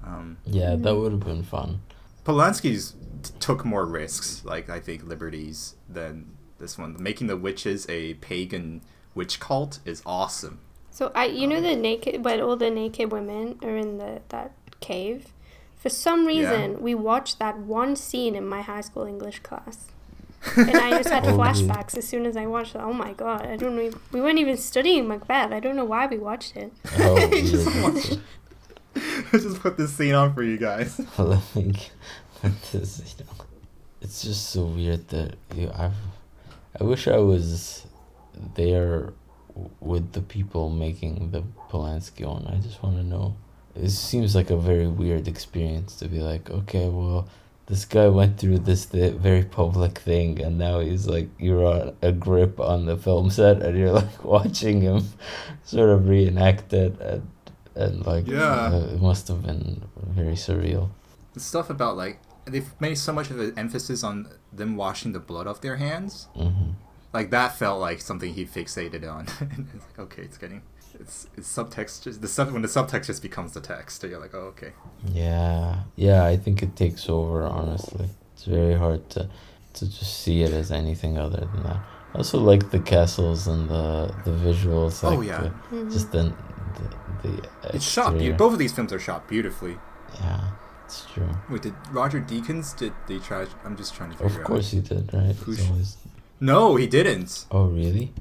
Um, 0.04 0.38
Yeah, 0.44 0.76
that 0.76 0.94
would 0.96 1.12
have 1.12 1.20
been 1.24 1.42
fun. 1.42 1.80
Polanski's 2.24 2.94
t- 3.22 3.32
took 3.40 3.64
more 3.64 3.84
risks, 3.84 4.44
like 4.44 4.68
I 4.70 4.80
think 4.80 5.04
liberties 5.04 5.74
than 5.88 6.36
this 6.58 6.78
one. 6.78 6.96
Making 6.98 7.26
the 7.26 7.36
witches 7.36 7.86
a 7.88 8.14
pagan 8.14 8.80
witch 9.14 9.40
cult 9.40 9.80
is 9.84 10.02
awesome. 10.06 10.60
So 10.90 11.10
I, 11.14 11.26
you 11.26 11.46
know, 11.46 11.60
the 11.60 11.76
naked, 11.76 12.24
when 12.24 12.40
all 12.40 12.56
the 12.56 12.70
naked 12.70 13.12
women 13.12 13.58
are 13.62 13.76
in 13.76 13.98
the 13.98 14.22
that 14.28 14.52
cave. 14.80 15.33
For 15.84 15.90
some 15.90 16.24
reason, 16.26 16.80
we 16.80 16.94
watched 16.94 17.38
that 17.40 17.58
one 17.58 17.94
scene 17.94 18.34
in 18.34 18.46
my 18.48 18.62
high 18.62 18.80
school 18.80 19.04
English 19.04 19.40
class, 19.40 19.76
and 20.56 20.76
I 20.86 20.88
just 20.96 21.10
had 21.10 21.26
Oh, 21.26 21.36
flashbacks 21.36 21.94
as 21.98 22.08
soon 22.08 22.24
as 22.24 22.36
I 22.38 22.46
watched 22.46 22.74
it. 22.74 22.80
Oh 22.80 22.94
my 22.94 23.12
god! 23.12 23.42
I 23.46 23.56
don't 23.56 23.76
know. 23.76 23.90
We 24.10 24.20
weren't 24.22 24.38
even 24.38 24.56
studying 24.56 25.06
Macbeth. 25.06 25.52
I 25.52 25.60
don't 25.60 25.76
know 25.76 25.84
why 25.84 26.06
we 26.06 26.16
watched 26.18 26.56
it. 26.56 26.72
Oh, 26.98 27.16
Just 27.52 27.66
weird. 27.66 27.82
watch- 27.84 28.18
just 29.32 29.60
put 29.60 29.76
this 29.76 29.92
scene 29.92 30.14
on 30.14 30.32
for 30.34 30.42
you 30.42 30.56
guys. 30.56 31.00
Let 31.18 31.42
me 31.56 31.72
get 32.42 32.62
this. 32.72 33.14
You 33.18 33.24
know, 33.26 33.44
it's 34.00 34.22
just 34.22 34.50
so 34.50 34.64
weird 34.64 35.08
that 35.08 35.34
you. 35.54 35.68
I, 35.74 35.90
I 36.80 36.84
wish 36.84 37.06
I 37.08 37.18
was 37.18 37.86
there 38.54 39.12
with 39.80 40.12
the 40.12 40.20
people 40.22 40.70
making 40.70 41.30
the 41.32 41.42
Polanski 41.70 42.24
one. 42.26 42.46
I 42.46 42.56
just 42.60 42.82
want 42.82 42.96
to 42.96 43.02
know. 43.04 43.36
It 43.76 43.90
seems 43.90 44.34
like 44.34 44.50
a 44.50 44.56
very 44.56 44.86
weird 44.86 45.26
experience 45.28 45.96
to 45.96 46.08
be 46.08 46.20
like, 46.20 46.48
okay, 46.50 46.88
well, 46.88 47.28
this 47.66 47.84
guy 47.84 48.08
went 48.08 48.38
through 48.38 48.58
this 48.60 48.86
th- 48.86 49.14
very 49.14 49.42
public 49.42 49.98
thing, 49.98 50.40
and 50.40 50.58
now 50.58 50.80
he's 50.80 51.06
like, 51.08 51.28
you're 51.38 51.64
on 51.64 51.96
a 52.02 52.12
grip 52.12 52.60
on 52.60 52.86
the 52.86 52.96
film 52.96 53.30
set, 53.30 53.62
and 53.62 53.76
you're 53.78 53.90
like 53.92 54.24
watching 54.36 54.80
him 54.82 55.02
sort 55.64 55.90
of 55.90 56.08
reenact 56.08 56.72
it, 56.72 57.00
and 57.00 57.28
and 57.74 58.06
like, 58.06 58.28
Yeah. 58.28 58.66
uh, 58.72 58.88
it 58.94 59.00
must 59.00 59.26
have 59.28 59.42
been 59.42 59.82
very 59.96 60.34
surreal. 60.36 60.90
The 61.32 61.40
stuff 61.40 61.68
about 61.70 61.96
like 61.96 62.20
they've 62.44 62.70
made 62.80 62.96
so 62.98 63.12
much 63.12 63.30
of 63.30 63.40
an 63.40 63.54
emphasis 63.56 64.04
on 64.04 64.28
them 64.52 64.76
washing 64.76 65.12
the 65.12 65.18
blood 65.18 65.46
off 65.48 65.60
their 65.60 65.76
hands. 65.76 66.28
hmm 66.34 66.72
Like 67.12 67.30
that 67.30 67.56
felt 67.58 67.80
like 67.80 68.00
something 68.00 68.32
he 68.34 68.44
fixated 68.46 69.02
on. 69.10 69.22
it's 69.74 69.84
like, 69.88 69.98
okay, 69.98 70.22
it's 70.22 70.38
getting 70.38 70.62
it's 71.00 71.26
it's 71.36 71.48
subtext 71.56 72.02
just 72.04 72.20
the 72.22 72.28
sub 72.28 72.50
when 72.52 72.62
the 72.62 72.68
subtext 72.68 73.06
just 73.06 73.22
becomes 73.22 73.52
the 73.52 73.60
text. 73.60 74.02
You're 74.02 74.20
like, 74.20 74.34
oh 74.34 74.52
okay. 74.54 74.72
Yeah, 75.12 75.80
yeah, 75.96 76.24
I 76.24 76.36
think 76.36 76.62
it 76.62 76.76
takes 76.76 77.08
over. 77.08 77.42
Honestly, 77.44 78.08
it's 78.34 78.44
very 78.44 78.74
hard 78.74 79.08
to 79.10 79.28
to 79.74 79.86
just 79.86 80.20
see 80.22 80.42
it 80.42 80.52
as 80.52 80.70
anything 80.70 81.18
other 81.18 81.46
than 81.52 81.62
that. 81.64 81.80
I 82.14 82.18
also 82.18 82.38
like 82.38 82.70
the 82.70 82.78
castles 82.78 83.46
and 83.48 83.68
the 83.68 84.14
the 84.24 84.30
visuals. 84.30 85.02
Like 85.02 85.18
Oh, 85.18 85.20
yeah. 85.20 85.40
the- 85.40 85.76
Mhm. 85.76 85.92
just 85.92 86.12
the 86.12 86.32
the, 87.22 87.28
the 87.28 87.74
It's 87.76 87.84
shot. 87.84 88.16
Be- 88.18 88.30
both 88.32 88.52
of 88.52 88.58
these 88.58 88.72
films 88.72 88.92
are 88.92 88.98
shot 89.00 89.26
beautifully. 89.28 89.78
Yeah, 90.20 90.40
it's 90.84 91.06
true. 91.12 91.28
Wait, 91.50 91.62
did 91.62 91.74
Roger 91.90 92.20
Deakins 92.20 92.76
did 92.76 92.92
they 93.08 93.18
try 93.18 93.46
I'm 93.64 93.76
just 93.76 93.94
trying 93.94 94.10
to 94.12 94.16
figure 94.16 94.32
Of 94.34 94.40
out. 94.40 94.46
course 94.46 94.70
he 94.70 94.80
did, 94.80 95.12
right? 95.12 95.34
Who's- 95.44 95.68
always... 95.68 95.96
No, 96.40 96.76
he 96.76 96.86
didn't. 96.86 97.46
Oh 97.50 97.66
really? 97.66 98.12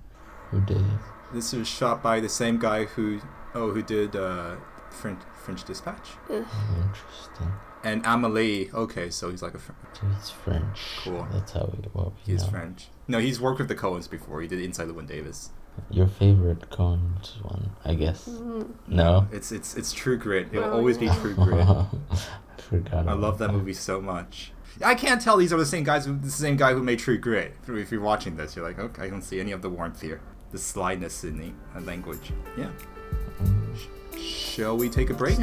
Who 0.52 0.62
did 0.62 0.78
it? 0.78 1.02
This 1.34 1.54
was 1.54 1.67
shot 1.67 2.02
by 2.04 2.19
the 2.19 2.30
same 2.30 2.58
guy 2.60 2.86
who, 2.86 3.19
oh, 3.56 3.72
who 3.72 3.82
did 3.82 4.15
uh, 4.15 4.56
French 4.89 5.19
French 5.43 5.63
Dispatch 5.65 6.08
interesting. 6.30 7.52
and 7.84 8.02
Amelie. 8.06 8.69
Okay, 8.74 9.10
so 9.10 9.30
he's 9.30 9.41
like 9.41 9.54
a 9.56 9.60
Fr- 9.60 9.72
So 9.93 10.02
it's 10.17 10.30
French. 10.30 10.80
Cool. 11.04 11.28
That's 11.32 11.52
how 11.52 11.69
we 11.74 11.88
well, 11.93 12.13
he 12.26 12.34
is 12.34 12.43
know. 12.43 12.50
French. 12.50 12.88
No, 13.08 13.19
he's 13.19 13.41
worked 13.41 13.60
with 13.60 13.67
the 13.67 13.76
Coens 13.76 14.10
before. 14.10 14.41
He 14.41 14.48
did 14.48 14.62
Inside 14.62 14.88
Llewyn 14.88 15.08
Davis. 15.08 15.50
Your 15.89 16.08
favorite 16.08 16.69
Coens 16.69 17.43
one, 17.43 17.72
I 17.84 17.96
guess. 17.96 18.28
Mm. 18.28 18.69
No. 18.88 19.28
It's 19.32 19.52
it's 19.52 19.76
it's 19.76 19.91
True 19.91 20.17
Grit. 20.17 20.48
It 20.52 20.60
will 20.60 20.65
Oh, 20.65 20.74
always 20.74 20.98
be. 20.98 21.10
True 21.10 21.34
Grit. 21.34 21.67
I 21.67 21.88
forgot. 22.58 23.08
I 23.08 23.13
love 23.13 23.38
that 23.39 23.52
movie 23.52 23.74
so 23.74 24.00
much. 24.00 24.52
I 24.84 24.96
can't 24.96 25.22
tell 25.22 25.38
these 25.38 25.52
are 25.54 25.58
the 25.60 25.65
same 25.65 25.84
guys. 25.84 26.06
The 26.06 26.30
same 26.32 26.58
guy 26.58 26.74
who 26.74 26.82
made 26.84 27.00
True 27.00 27.17
Grit. 27.17 27.56
If 27.67 27.91
you're 27.91 28.02
watching 28.02 28.38
this, 28.38 28.56
you're 28.56 28.65
like, 28.65 28.80
okay, 28.80 29.04
I 29.04 29.10
don't 29.10 29.22
see 29.24 29.39
any 29.39 29.52
of 29.52 29.62
the 29.62 29.69
warmth 29.69 30.02
here, 30.02 30.22
the 30.54 30.58
slyness 30.60 31.26
in 31.26 31.38
the 31.38 31.52
uh, 31.76 31.82
language. 31.82 32.32
Yeah. 32.58 32.70
Mm. 33.44 33.78
Shall 34.18 34.78
we 34.78 34.88
take 34.88 35.10
a 35.10 35.13
break? 35.13 35.38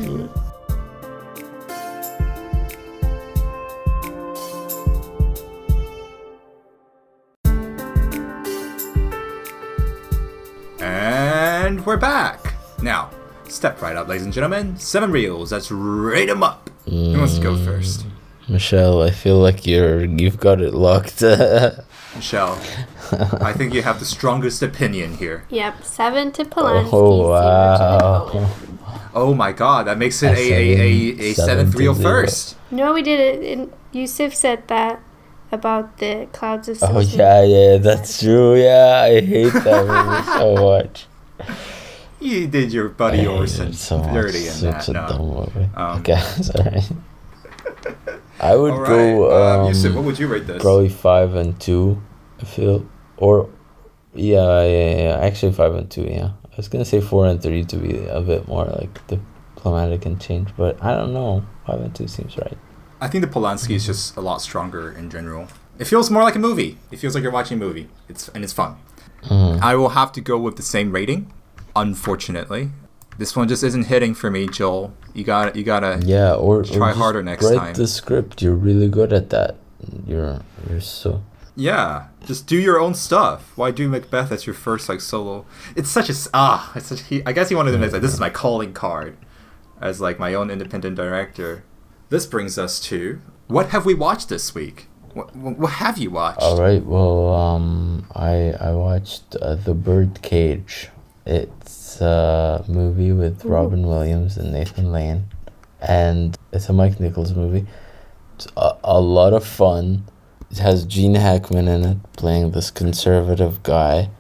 And 10.81 11.85
we're 11.85 11.97
back. 11.97 12.55
Now, 12.83 13.11
step 13.49 13.81
right 13.83 13.97
up, 13.97 14.09
ladies 14.09 14.25
and 14.25 14.33
gentlemen. 14.33 14.77
Seven 14.79 15.11
reels. 15.13 15.53
Let's 15.53 15.71
rate 15.71 16.27
them 16.27 16.43
up. 16.43 16.71
Who 16.89 17.19
wants 17.19 17.37
to 17.37 17.41
go 17.43 17.53
Mm. 17.55 17.65
first? 17.65 18.07
Michelle, 18.49 19.03
I 19.03 19.11
feel 19.11 19.39
like 19.39 19.67
you're 19.67 20.05
you've 20.05 20.39
got 20.41 20.61
it 20.61 20.75
locked. 20.75 21.23
Michelle, 22.17 22.59
I 23.41 23.53
think 23.53 23.73
you 23.73 23.83
have 23.83 23.99
the 24.01 24.05
strongest 24.05 24.63
opinion 24.63 25.17
here. 25.17 25.45
Yep, 25.49 25.85
seven 25.85 26.33
to 26.33 26.45
Polanski. 26.45 26.91
oh 26.93 27.23
zero 27.23 27.27
to 27.27 27.31
wow! 27.31 28.25
Nicole. 28.27 28.47
Oh 29.15 29.35
my 29.35 29.53
god, 29.53 29.87
that 29.87 29.97
makes 29.99 30.23
it 30.23 30.37
a 30.37 31.17
said 31.17 31.37
seventh 31.37 31.37
seven 31.37 31.73
to 31.73 31.79
reel 31.79 31.95
first. 31.95 32.57
No, 32.71 32.93
we 32.93 33.03
did 33.03 33.21
it. 33.21 33.59
And 33.59 33.73
Yusuf 33.93 34.35
said 34.35 34.67
that 34.69 35.01
about 35.53 35.99
the 35.99 36.29
clouds 36.33 36.69
of 36.69 36.79
Oh 36.83 36.99
yeah, 37.01 37.43
yeah, 37.45 37.79
that's 37.79 38.21
true. 38.21 38.55
Yeah, 38.57 39.03
I 39.07 39.21
hate 39.21 39.53
that 39.53 39.87
movie 39.87 40.27
so 40.39 40.55
much. 40.57 41.07
You 42.21 42.47
did 42.49 42.73
your 42.73 42.89
buddy 42.91 43.19
I 43.21 43.23
hate 43.23 43.29
Orson 43.29 43.69
it 43.69 43.75
so 43.77 43.99
much. 43.99 44.13
dirty 44.13 44.47
in 44.47 44.53
Such 44.53 44.87
that. 44.87 44.89
a 44.89 44.93
No. 44.93 45.09
dumb 45.09 45.29
movie. 45.35 45.69
Um, 45.75 45.99
okay, 46.01 46.21
sorry. 46.43 46.83
I 48.41 48.57
would 48.57 48.73
right, 48.73 48.89
go 48.89 49.31
um, 49.31 49.75
um, 49.75 49.95
what 49.95 50.05
would 50.05 50.19
you 50.19 50.27
rate 50.27 50.47
this? 50.47 50.63
probably 50.63 50.89
five 50.89 51.35
and 51.35 51.61
two. 51.61 52.01
I 52.41 52.45
feel, 52.45 52.89
or 53.19 53.51
yeah, 54.15 54.63
yeah, 54.65 54.97
yeah. 54.97 55.19
Actually, 55.21 55.53
five 55.53 55.75
and 55.75 55.91
two. 55.91 56.05
Yeah, 56.05 56.31
I 56.45 56.57
was 56.57 56.69
gonna 56.69 56.87
say 56.87 57.01
four 57.01 57.27
and 57.27 57.43
three 57.43 57.65
to 57.65 57.77
be 57.77 58.07
a 58.07 58.21
bit 58.21 58.49
more 58.49 58.65
like 58.65 59.07
diplomatic 59.09 60.07
and 60.07 60.21
change, 60.21 60.49
but 60.57 60.83
I 60.83 60.95
don't 60.95 61.13
know. 61.13 61.45
Five 61.67 61.81
and 61.83 61.95
two 61.95 62.09
seems 62.09 62.37
right. 62.39 62.57
I 63.01 63.09
think 63.09 63.25
the 63.25 63.31
Polanski 63.31 63.75
is 63.75 63.87
just 63.87 64.17
a 64.17 64.21
lot 64.21 64.41
stronger 64.41 64.91
in 64.91 65.11
general. 65.11 65.49
It 65.79 65.87
feels 65.87 66.11
more 66.11 66.23
like 66.23 66.35
a 66.35 66.39
movie. 66.39 66.79
It 66.91 66.99
feels 66.99 67.15
like 67.15 67.23
you're 67.23 67.33
watching 67.33 67.59
a 67.59 67.61
movie. 67.61 67.89
It's 68.09 68.29
and 68.29 68.43
it's 68.43 68.53
fun. 68.55 68.77
Mm. 69.25 69.61
I 69.61 69.75
will 69.75 69.91
have 69.91 70.13
to 70.13 70.21
go 70.23 70.39
with 70.39 70.57
the 70.57 70.63
same 70.63 70.93
rating. 70.93 71.33
Unfortunately, 71.77 72.71
this 73.21 73.37
one 73.37 73.49
just 73.49 73.63
isn't 73.63 73.85
hitting 73.85 74.15
for 74.15 74.31
me, 74.31 74.49
Joel. 74.49 74.95
You 75.13 75.25
got 75.25 75.55
you 75.55 75.63
gotta. 75.63 76.01
Yeah, 76.03 76.33
or, 76.33 76.61
or 76.61 76.65
Try 76.65 76.89
just 76.89 76.99
harder 76.99 77.23
next 77.23 77.45
write 77.45 77.59
time. 77.59 77.75
the 77.75 77.87
script. 77.87 78.41
You're 78.41 78.55
really 78.55 78.89
good 78.89 79.13
at 79.13 79.29
that. 79.29 79.57
You're 80.07 80.41
you're 80.69 80.81
so. 80.81 81.23
Yeah, 81.55 82.07
just 82.25 82.47
do 82.47 82.59
your 82.59 82.81
own 82.81 82.95
stuff. 82.95 83.53
Why 83.57 83.73
do 83.73 83.87
Macbeth 83.91 84.33
as 84.33 84.47
your 84.47 84.55
first 84.55 84.89
like 84.89 85.03
solo? 85.03 85.45
It's 85.77 85.91
such 85.91 86.09
a 86.09 86.15
ah. 86.33 86.73
It's 86.75 86.87
such. 86.87 87.03
He, 87.03 87.23
I 87.27 87.33
guess 87.33 87.51
he 87.51 87.55
wanted 87.55 87.73
to 87.73 87.79
make 87.79 87.93
like 87.93 88.01
this 88.01 88.15
is 88.15 88.21
my 88.21 88.31
calling 88.31 88.73
card, 88.73 89.19
as 89.83 90.01
like 90.01 90.19
my 90.19 90.33
own 90.33 90.51
independent 90.51 90.97
director. 90.97 91.63
This 92.09 92.25
brings 92.25 92.57
us 92.57 92.81
to 92.85 93.21
what 93.49 93.69
have 93.69 93.85
we 93.85 93.93
watched 93.93 94.31
this 94.31 94.55
week? 94.55 94.87
What 95.13 95.37
what, 95.37 95.59
what 95.59 95.73
have 95.73 95.99
you 95.99 96.11
watched? 96.11 96.41
All 96.41 96.59
right. 96.59 96.83
Well, 96.83 97.35
um, 97.35 98.07
I 98.15 98.53
I 98.59 98.73
watched 98.73 99.37
uh, 99.37 99.57
the 99.57 99.75
Birdcage. 99.75 100.89
It's 101.27 102.01
a 102.01 102.65
movie 102.67 103.13
with 103.13 103.45
Ooh. 103.45 103.49
Robin 103.49 103.87
Williams 103.87 104.37
and 104.37 104.53
Nathan 104.53 104.91
Lane, 104.91 105.27
and 105.81 106.37
it's 106.53 106.69
a 106.69 106.73
Mike 106.73 106.99
Nichols 106.99 107.35
movie. 107.35 107.67
It's 108.37 108.47
a, 108.57 108.77
a 108.85 109.01
lot 109.01 109.33
of 109.33 109.45
fun. 109.45 110.05
It 110.51 110.59
has 110.59 110.85
Gene 110.85 111.15
Hackman 111.15 111.69
in 111.69 111.85
it 111.85 111.99
playing 112.15 112.51
this 112.51 112.71
conservative 112.71 113.63
guy. 113.63 114.11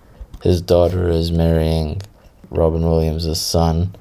His 0.42 0.60
daughter 0.60 1.08
is 1.08 1.32
marrying 1.32 2.02
Robin 2.50 2.82
Williams' 2.82 3.40
son, 3.40 3.94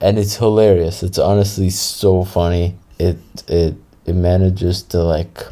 and 0.00 0.18
it's 0.18 0.36
hilarious. 0.36 1.02
It's 1.02 1.18
honestly 1.18 1.70
so 1.70 2.24
funny. 2.24 2.76
It 2.98 3.18
it 3.48 3.74
it 4.06 4.14
manages 4.14 4.82
to 4.84 5.02
like 5.02 5.44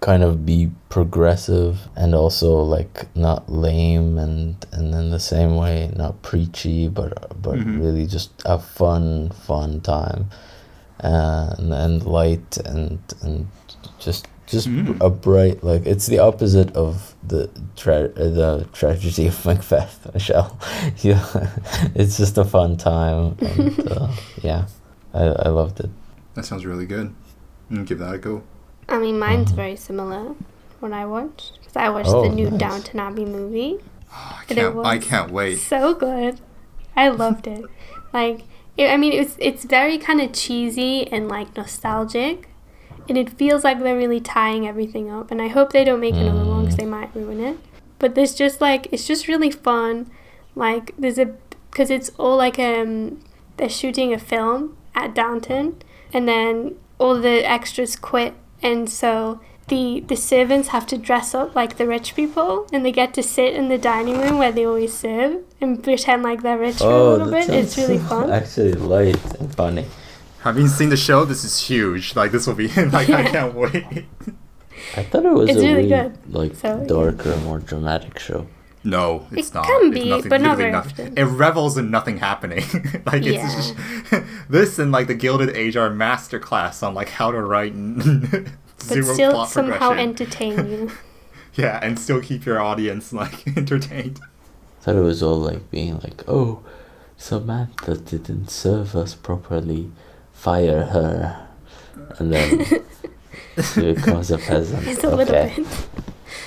kind 0.00 0.22
of 0.22 0.46
be 0.46 0.70
progressive 0.88 1.88
and 1.96 2.14
also 2.14 2.60
like 2.62 3.06
not 3.16 3.50
lame 3.50 4.16
and 4.18 4.64
and 4.72 4.94
in 4.94 5.10
the 5.10 5.18
same 5.20 5.56
way 5.56 5.90
not 5.96 6.22
preachy 6.22 6.88
but 6.88 7.12
but 7.42 7.56
Mhm. 7.58 7.80
really 7.80 8.06
just 8.06 8.30
a 8.44 8.58
fun 8.58 9.30
fun 9.30 9.80
time 9.80 10.26
uh, 11.02 11.54
and 11.58 11.72
and 11.72 12.04
light 12.06 12.56
and 12.64 12.98
and 13.22 13.46
just 13.98 14.26
just 14.46 14.68
Mm. 14.68 14.96
a 15.00 15.10
bright 15.10 15.62
like 15.62 15.84
it's 15.84 16.06
the 16.06 16.18
opposite 16.20 16.70
of 16.74 17.14
the 17.26 17.50
tra- 17.76 18.08
the 18.14 18.66
tragedy 18.72 19.26
of 19.26 19.44
Macbeth 19.48 20.08
Michelle 20.14 20.58
yeah 21.02 21.22
it's 21.94 22.16
just 22.16 22.38
a 22.38 22.44
fun 22.44 22.76
time 22.76 23.36
and 23.40 23.90
uh, 23.90 24.08
yeah 24.42 24.66
I, 25.12 25.24
I 25.24 25.48
loved 25.48 25.80
it 25.80 25.90
That 26.34 26.44
sounds 26.46 26.64
really 26.64 26.86
good. 26.86 27.12
Give 27.84 27.98
that 27.98 28.14
a 28.14 28.18
go. 28.18 28.42
I 28.88 28.98
mean, 28.98 29.18
mine's 29.18 29.52
Mhm. 29.52 29.56
very 29.56 29.76
similar. 29.76 30.34
When 30.80 30.92
I 30.92 31.04
watched, 31.06 31.58
because 31.60 31.76
I 31.76 31.88
watched 31.88 32.08
Oh, 32.10 32.22
the 32.22 32.28
new 32.28 32.50
nice. 32.50 32.60
Downton 32.60 33.00
Abbey 33.00 33.24
movie. 33.24 33.78
I 34.12 34.42
And 34.48 34.58
it 34.58 34.62
can't. 34.62 34.86
I 34.86 34.96
was 34.96 35.04
can't 35.04 35.30
wait. 35.32 35.56
So 35.58 35.92
good. 35.94 36.40
I 36.96 37.08
loved 37.08 37.46
it. 37.46 37.64
Like, 38.12 38.42
it, 38.76 38.88
I 38.90 38.96
mean, 38.96 39.12
it's 39.12 39.36
it's 39.40 39.64
very 39.64 39.98
kind 39.98 40.20
of 40.20 40.32
cheesy 40.32 41.06
and 41.12 41.28
like 41.28 41.56
nostalgic, 41.56 42.48
and 43.08 43.18
it 43.18 43.28
feels 43.30 43.64
like 43.64 43.80
they're 43.82 43.96
really 43.96 44.20
tying 44.20 44.66
everything 44.68 45.10
up. 45.10 45.30
And 45.32 45.42
I 45.42 45.48
hope 45.48 45.72
they 45.72 45.84
don't 45.84 46.00
make 46.00 46.14
another 46.14 46.44
one 46.48 46.60
because 46.62 46.76
Mm. 46.76 46.78
they 46.78 46.86
might 46.86 47.10
ruin 47.14 47.40
it. 47.40 47.56
But 47.98 48.14
there's 48.14 48.34
just 48.34 48.60
like 48.60 48.86
it's 48.92 49.06
just 49.06 49.26
really 49.28 49.50
fun. 49.50 50.06
Like 50.54 50.94
there's 50.98 51.18
a 51.18 51.26
because 51.70 51.90
it's 51.90 52.10
all 52.18 52.36
like 52.36 52.58
um 52.58 53.18
they're 53.56 53.68
shooting 53.68 54.14
a 54.14 54.18
film 54.18 54.76
at 54.94 55.12
Downton, 55.14 55.76
and 56.12 56.28
then 56.28 56.76
all 56.98 57.16
the 57.20 57.48
extras 57.48 57.96
quit, 57.96 58.34
and 58.62 58.88
so 58.90 59.40
the 59.68 60.00
the 60.00 60.16
servants 60.16 60.68
have 60.68 60.86
to 60.86 60.96
dress 60.98 61.34
up 61.34 61.54
like 61.54 61.76
the 61.76 61.86
rich 61.86 62.14
people, 62.14 62.66
and 62.72 62.84
they 62.84 62.92
get 62.92 63.12
to 63.14 63.22
sit 63.22 63.54
in 63.54 63.68
the 63.68 63.78
dining 63.78 64.18
room 64.20 64.38
where 64.38 64.50
they 64.52 64.64
always 64.64 64.96
serve 64.96 65.42
and 65.60 65.82
pretend 65.84 66.22
like 66.22 66.42
they're 66.42 66.58
rich 66.58 66.78
for 66.78 66.84
a 66.84 66.94
Oh, 66.94 67.12
little 67.16 67.30
bit. 67.30 67.48
It's 67.50 67.76
really 67.76 67.98
fun. 68.10 68.30
actually 68.30 68.72
light 68.72 69.22
and 69.40 69.54
funny 69.54 69.86
Having 70.42 70.68
seen 70.68 70.88
the 70.88 70.96
show, 70.96 71.24
this 71.24 71.42
is 71.44 71.58
huge. 71.58 72.14
Like 72.16 72.30
this 72.32 72.46
will 72.46 72.54
be 72.54 72.68
like 72.98 73.10
I 73.10 73.24
can't 73.24 73.54
wait. 73.54 74.06
I 74.96 75.02
thought 75.02 75.26
it 75.26 75.32
was 75.32 75.50
It's 75.50 75.58
a 75.58 75.62
really 75.62 75.74
really 75.74 75.88
good. 75.88 76.32
like 76.34 76.54
So, 76.54 76.78
yeah. 76.80 76.86
darker, 76.86 77.36
more 77.38 77.58
dramatic 77.58 78.18
show. 78.18 78.46
No, 78.84 79.26
it's 79.32 79.48
It 79.50 79.54
not. 79.54 79.66
can 79.66 79.86
It's 79.92 79.94
be, 80.04 80.08
nothing, 80.10 80.28
but 80.28 80.40
not 80.40 80.56
very 80.56 80.70
nothing. 80.70 81.06
often. 81.08 81.18
It 81.18 81.24
revels 81.24 81.76
in 81.76 81.90
nothing 81.90 82.18
happening. 82.18 82.64
like 83.06 83.24
it's 83.26 83.26
Yeah. 83.26 83.54
just 83.56 83.74
this 84.48 84.78
and 84.78 84.92
like 84.92 85.06
the 85.08 85.14
Gilded 85.14 85.54
Age 85.56 85.76
are 85.76 85.86
a 85.86 85.90
masterclass 85.90 86.86
on 86.86 86.94
like 86.94 87.08
how 87.10 87.30
to 87.32 87.40
write 87.42 87.74
But 88.78 88.84
zero 88.84 89.12
still 89.14 89.32
plot 89.32 89.48
somehow 89.48 89.88
progression. 89.88 90.08
entertain 90.08 90.70
you. 90.70 90.92
yeah, 91.54 91.80
and 91.82 91.98
still 91.98 92.20
keep 92.20 92.46
your 92.46 92.60
audience 92.60 93.12
like 93.12 93.46
entertained. 93.56 94.20
I 94.80 94.84
thought 94.84 94.96
it 94.96 95.00
was 95.00 95.22
all 95.22 95.38
like 95.40 95.70
being 95.72 95.98
like, 95.98 96.22
oh, 96.28 96.62
Samantha 97.16 97.96
didn't 97.96 98.48
serve 98.48 98.94
us 98.94 99.14
properly, 99.16 99.90
fire 100.32 100.84
her, 100.84 101.48
and 102.18 102.32
then 102.32 102.64
she 103.74 103.92
becomes 103.92 104.30
a 104.30 104.38
peasant. 104.38 104.86
It's 104.86 105.02
a 105.02 105.10
little 105.14 105.34
okay. 105.34 105.52
bit. 105.56 105.66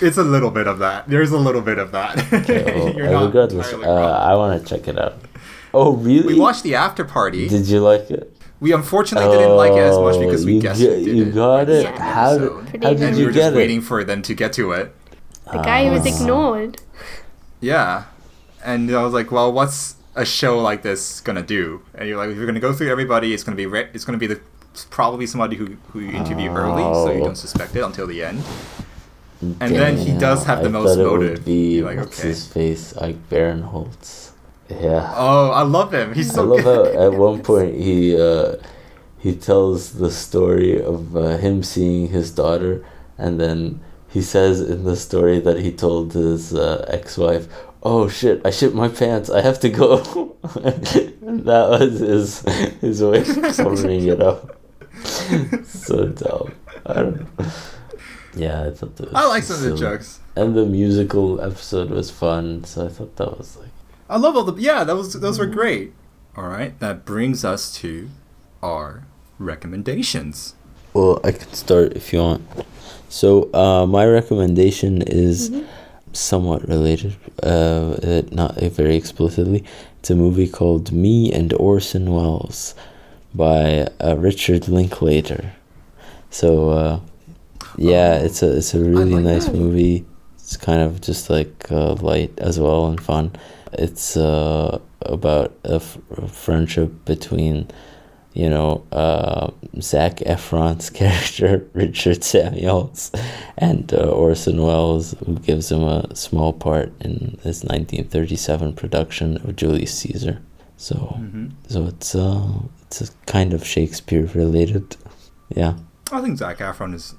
It's 0.02 0.17
a 0.17 0.24
little 0.24 0.52
bit 0.52 0.67
of 0.67 0.80
that. 0.80 1.08
There's 1.08 1.32
a 1.32 1.38
little 1.38 1.62
bit 1.62 1.78
of 1.80 1.91
that. 1.91 2.32
Okay, 2.34 2.63
well, 2.76 2.94
You're 2.96 3.10
not 3.12 3.26
regardless, 3.28 3.74
uh. 3.74 3.80
I 3.82 4.36
want 4.36 4.62
to 4.62 4.67
check 4.78 4.88
it 4.88 4.98
out. 4.98 5.15
Oh, 5.74 5.96
really? 5.96 6.34
We 6.34 6.39
watched 6.39 6.63
the 6.63 6.76
after 6.76 7.04
party. 7.06 7.48
Did 7.48 7.67
you 7.67 7.80
like 7.82 8.10
it? 8.12 8.36
we 8.60 8.74
unfortunately 8.74 9.36
didn't 9.38 9.58
like 9.58 9.72
it 9.72 9.80
as 9.80 9.98
much 9.98 10.20
because 10.20 10.46
we 10.46 10.52
Oh, 10.52 10.56
you 10.56 10.62
guessed 10.62 10.80
ge- 10.82 10.84
who 10.84 11.06
did 11.06 11.15
you 11.17 11.26
got 11.32 11.65
by 11.65 11.74
it. 11.74 11.82
second 11.84 12.00
How 12.02 12.38
did- 12.38 12.84
how 12.84 12.89
did 12.94 13.02
and 13.02 13.17
you 13.17 13.22
we 13.22 13.26
were 13.26 13.32
get 13.32 13.39
just 13.39 13.54
it? 13.54 13.58
waiting 13.58 13.82
for 13.82 14.04
them 14.04 14.22
to 14.22 14.34
get 14.36 14.54
to 14.54 14.72
it. 14.74 14.94
The 15.52 15.58
guy 15.63 15.86
who 15.86 15.91
was 15.94 16.06
Ah. 16.06 16.10
ignored. 16.15 16.78
Yeah, 17.60 18.04
and 18.63 18.96
I 18.96 19.02
was 19.04 19.13
like, 19.13 19.32
well, 19.32 19.52
what's 19.52 19.96
a 20.15 20.26
show 20.26 20.60
like 20.60 20.84
this 20.84 21.22
gonna 21.22 21.41
do? 21.41 21.82
And 21.96 22.08
you're 22.08 22.17
like, 22.17 22.30
if 22.30 22.38
you're 22.38 22.46
gonna 22.46 22.60
go 22.60 22.72
through 22.74 22.89
everybody, 22.91 23.34
it's 23.34 23.44
gonna 23.44 23.58
be 23.58 23.65
re- 23.65 23.89
it's 23.94 24.06
gonna 24.06 24.17
be 24.20 24.28
the 24.28 24.39
probably 24.91 25.26
somebody 25.26 25.56
who 25.56 25.78
who 25.91 26.00
you 26.00 26.12
interview 26.12 26.52
early, 26.52 26.84
so 26.84 27.12
you 27.12 27.22
Oh. 27.22 27.26
don't 27.26 27.38
suspect 27.38 27.76
it 27.76 27.82
until 27.84 28.06
the 28.06 28.24
end. 28.24 28.44
And 29.42 29.76
then 29.76 29.98
he 29.98 30.14
does 30.18 30.46
have 30.46 30.60
the 30.62 30.70
I 30.70 30.72
most 30.72 30.98
thought 30.98 31.24
it. 31.24 31.32
Would 31.32 31.46
be, 31.46 31.82
like, 31.82 31.98
what's 31.98 32.20
okay. 32.20 32.30
his 32.30 32.48
face? 32.48 32.96
Like 32.96 33.28
Barinholtz. 33.30 34.32
Yeah. 34.70 35.14
Oh, 35.16 35.50
I 35.52 35.64
love 35.64 35.94
him. 35.94 36.14
He's 36.14 36.34
so 36.34 36.44
I 36.44 36.46
love 36.46 36.64
good. 36.64 36.96
how 36.96 37.08
at 37.08 37.14
one 37.14 37.42
point 37.42 37.76
he 37.76 38.20
uh, 38.20 38.56
he 39.20 39.36
tells 39.36 39.94
the 39.94 40.12
story 40.12 40.82
of 40.82 41.16
uh, 41.16 41.38
him 41.38 41.64
seeing 41.64 42.08
his 42.08 42.32
daughter, 42.32 42.86
and 43.18 43.40
then 43.40 43.82
he 44.10 44.22
says 44.22 44.62
in 44.62 44.84
the 44.84 44.96
story 44.96 45.40
that 45.40 45.60
he 45.60 45.72
told 45.72 46.14
his 46.14 46.54
uh, 46.54 46.86
ex-wife, 46.88 47.48
"Oh 47.84 48.08
shit, 48.08 48.42
I 48.46 48.52
shit 48.52 48.74
my 48.74 48.88
pants. 48.88 49.30
I 49.30 49.42
have 49.42 49.60
to 49.62 49.70
go." 49.70 49.98
that 50.44 51.68
was 51.70 52.00
his 52.00 52.40
his 52.80 53.04
way 53.04 53.22
of 53.22 53.58
covering 53.58 54.08
it 54.08 54.22
up. 54.22 54.58
so 55.66 56.08
dumb. 56.08 56.54
I 56.86 56.94
don't 56.94 57.40
know. 57.40 57.52
Yeah, 58.36 58.63
I 58.63 58.72
thought 58.72 58.96
that 58.98 59.12
was 59.12 59.15
I 59.15 59.28
like 59.28 59.44
some 59.44 59.58
of 59.58 59.72
the 59.72 59.78
jokes. 59.78 60.20
And 60.36 60.56
the 60.56 60.65
musical 60.65 61.41
episode 61.41 61.89
was 61.89 62.10
fun, 62.10 62.63
so 62.63 62.86
I 62.86 62.89
thought 62.89 63.15
that 63.17 63.38
was 63.38 63.58
like 63.58 63.70
I 64.10 64.17
love 64.17 64.36
all 64.36 64.44
the 64.44 64.62
yeah. 64.62 64.84
That 64.84 64.96
was 64.96 65.13
those 65.13 65.39
were 65.39 65.46
great. 65.46 65.94
All 66.36 66.48
right, 66.48 66.78
that 66.80 67.06
brings 67.06 67.44
us 67.46 67.74
to 67.76 68.10
our 68.62 69.04
recommendations. 69.39 70.56
Well, 70.94 71.20
I 71.24 71.32
can 71.32 71.54
start 71.54 71.94
if 71.94 72.12
you 72.12 72.20
want. 72.20 72.48
So, 73.08 73.54
uh, 73.54 73.86
my 73.86 74.06
recommendation 74.06 75.02
is 75.02 75.52
somewhat 76.13 76.67
related, 76.67 77.15
uh, 77.44 78.22
not 78.32 78.56
very 78.56 78.96
explicitly. 78.96 79.63
It's 80.00 80.10
a 80.10 80.15
movie 80.15 80.48
called 80.48 80.91
Me 80.91 81.32
and 81.32 81.54
Orson 81.54 82.12
Welles 82.12 82.76
by 83.34 83.88
uh, 84.04 84.15
Richard 84.17 84.67
Linklater. 84.67 85.54
So, 86.30 86.70
uh, 86.70 87.00
yeah, 87.78 88.20
Oh, 88.20 88.24
it's 88.24 88.44
a 88.44 88.58
it's 88.58 88.74
a 88.74 88.80
really 88.80 89.18
like 89.18 89.24
nice 89.24 89.48
that. 89.48 89.56
movie. 89.56 90.06
It's 90.36 90.58
kind 90.58 90.82
of 90.82 91.02
just 91.02 91.30
like 91.30 91.72
uh, 91.72 91.94
light 91.96 92.34
as 92.40 92.60
well 92.60 92.88
and 92.88 93.02
fun. 93.02 93.32
It's 93.74 94.18
uh, 94.18 94.80
about 95.02 95.54
a, 95.64 95.76
f- 95.76 95.98
a 96.18 96.28
friendship 96.28 97.06
between 97.06 97.70
you 98.34 98.50
know, 98.50 98.86
uh, 98.94 99.52
Zac 99.82 100.18
Efron's 100.20 100.90
character, 101.02 101.68
Richard 101.74 102.24
Samuels, 102.24 103.12
and 103.58 103.94
uh, 103.94 104.10
Orson 104.10 104.62
Welles, 104.62 105.14
who 105.26 105.38
gives 105.40 105.72
him 105.72 105.84
a 105.84 106.16
small 106.16 106.54
part 106.54 106.94
in 107.02 107.38
his 107.44 107.64
1937 107.66 108.74
production 108.74 109.38
of 109.38 109.56
Julius 109.58 109.94
Caesar. 110.00 110.42
So, 110.78 110.96
hmm 110.98 111.50
so 111.68 111.86
it's 111.88 112.16
uh, 112.16 112.48
it's 112.84 113.02
a 113.02 113.12
kind 113.26 113.54
of 113.54 113.66
Shakespeare 113.66 114.26
related. 114.34 114.96
Yeah, 115.50 115.76
I 116.12 116.21
think 116.21 116.38
Zac 116.38 116.58
Efron 116.60 116.93
is 116.93 117.15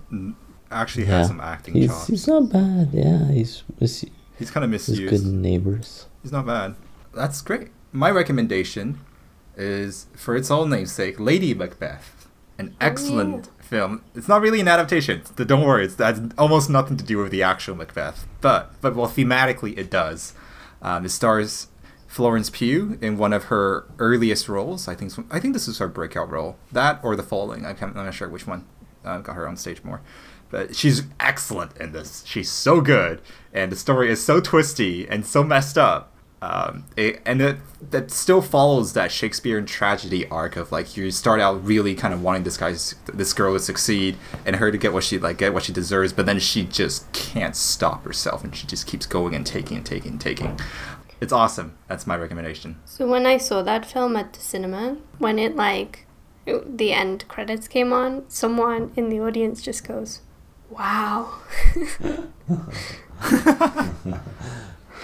actually 0.71 1.05
Yeah. 1.05 1.19
has 1.19 1.29
some 1.29 1.41
acting 1.41 1.75
he's 1.75 1.89
chops. 1.91 2.07
he's 2.07 2.27
not 2.27 2.51
bad. 2.51 2.91
Yeah, 2.93 3.31
he's 3.31 3.63
he's, 3.79 4.05
He's 4.39 4.51
kind 4.51 4.65
of 4.65 4.71
he's 4.73 4.89
misused. 4.89 5.11
good 5.11 5.23
in 5.33 5.41
neighbors. 5.43 6.07
He's 6.23 6.33
not 6.33 6.47
bad. 6.47 6.75
That's 7.15 7.41
great. 7.43 7.69
My 7.93 8.11
recommendation 8.11 8.99
is, 9.57 10.07
for 10.15 10.35
its 10.35 10.51
own 10.51 10.71
namesake, 10.71 11.21
Lady 11.21 11.53
Macbeth. 11.55 12.27
An 12.59 12.75
excellent 12.81 13.51
film. 13.61 14.03
It's 14.15 14.29
not 14.29 14.41
really 14.41 14.61
an 14.61 14.69
adaptation. 14.69 15.23
The, 15.37 15.45
don't 15.45 15.65
worry, 15.65 15.85
it's 15.87 15.95
that's 15.95 16.21
almost 16.39 16.71
nothing 16.71 16.97
to 16.99 17.05
do 17.05 17.19
with 17.19 17.33
the 17.33 17.43
actual 17.43 17.75
Macbeth. 17.75 18.27
But 18.41 18.73
but 18.81 18.95
well, 18.95 19.09
thematically 19.09 19.77
it 19.77 19.91
does. 19.91 20.35
Um, 20.81 21.05
it 21.05 21.09
stars 21.11 21.69
Florence 22.07 22.51
Pugh 22.51 22.99
in 23.01 23.17
one 23.17 23.33
of 23.33 23.45
her 23.45 23.85
earliest 23.99 24.49
roles. 24.49 24.87
I 24.87 24.95
think 24.95 25.13
I 25.31 25.41
think 25.41 25.55
this 25.55 25.67
is 25.67 25.79
her 25.79 25.89
breakout 25.89 26.31
role. 26.31 26.57
That 26.71 27.01
or 27.03 27.17
The 27.17 27.23
Falling. 27.23 27.65
I'm 27.67 27.77
not 27.95 28.15
sure 28.15 28.29
which 28.29 28.47
one 28.47 28.65
uh, 29.05 29.19
got 29.19 29.37
her 29.37 29.49
on 29.49 29.57
stage 29.57 29.83
more. 29.85 30.01
But 30.51 30.77
she's 30.77 31.05
excellent 31.19 31.77
in 31.79 31.93
this. 31.93 32.23
She's 32.27 32.51
so 32.51 32.81
good, 32.81 33.23
and 33.53 33.73
the 33.73 33.77
story 33.77 34.11
is 34.11 34.23
so 34.23 34.41
twisty 34.41 35.09
and 35.09 35.25
so 35.25 35.43
messed 35.43 35.79
up. 35.79 36.13
Um, 36.43 36.87
it, 36.97 37.23
and 37.25 37.41
it 37.41 37.59
that 37.93 38.11
still 38.11 38.43
follows 38.43 38.95
that 38.95 39.13
Shakespearean 39.13 39.65
tragedy 39.65 40.27
arc 40.27 40.57
of 40.57 40.73
like 40.73 40.97
you 40.97 41.13
start 41.13 41.39
out 41.41 41.65
really 41.65 41.95
kind 41.95 42.13
of 42.13 42.21
wanting 42.21 42.43
this 42.43 42.57
guy's 42.57 42.97
this 43.13 43.33
girl 43.33 43.53
to 43.55 43.61
succeed 43.61 44.17
and 44.45 44.57
her 44.57 44.73
to 44.73 44.77
get 44.77 44.93
what 44.93 45.05
she 45.05 45.19
like 45.19 45.39
get 45.39 45.55
what 45.55 45.63
she 45.63 45.73
deserves, 45.73 46.13
but 46.13 46.27
then 46.27 46.41
she 46.41 46.65
just 46.65 47.11
can't 47.13 47.55
stop 47.55 48.05
herself 48.05 48.43
and 48.43 48.57
she 48.57 48.67
just 48.67 48.89
keeps 48.89 49.07
going 49.07 49.37
and 49.37 49.47
taking 49.47 49.77
and 49.77 49.87
taking 49.87 50.13
and 50.13 50.21
taking. 50.21 50.59
It's 51.21 51.33
awesome. 51.33 51.79
That's 51.87 52.09
my 52.09 52.17
recommendation. 52.17 52.81
So 52.85 53.07
when 53.07 53.25
I 53.25 53.37
saw 53.37 53.63
that 53.63 53.87
film 53.87 54.17
at 54.17 54.33
the 54.33 54.41
cinema, 54.41 54.97
when 55.19 55.39
it 55.39 55.55
like 55.55 56.07
the 56.45 56.93
end 56.93 57.27
credits 57.29 57.69
came 57.69 57.93
on, 57.93 58.29
someone 58.29 58.93
in 58.97 59.09
the 59.09 59.21
audience 59.21 59.63
just 59.63 59.87
goes, 59.87 60.21
"Wow." 60.71 61.39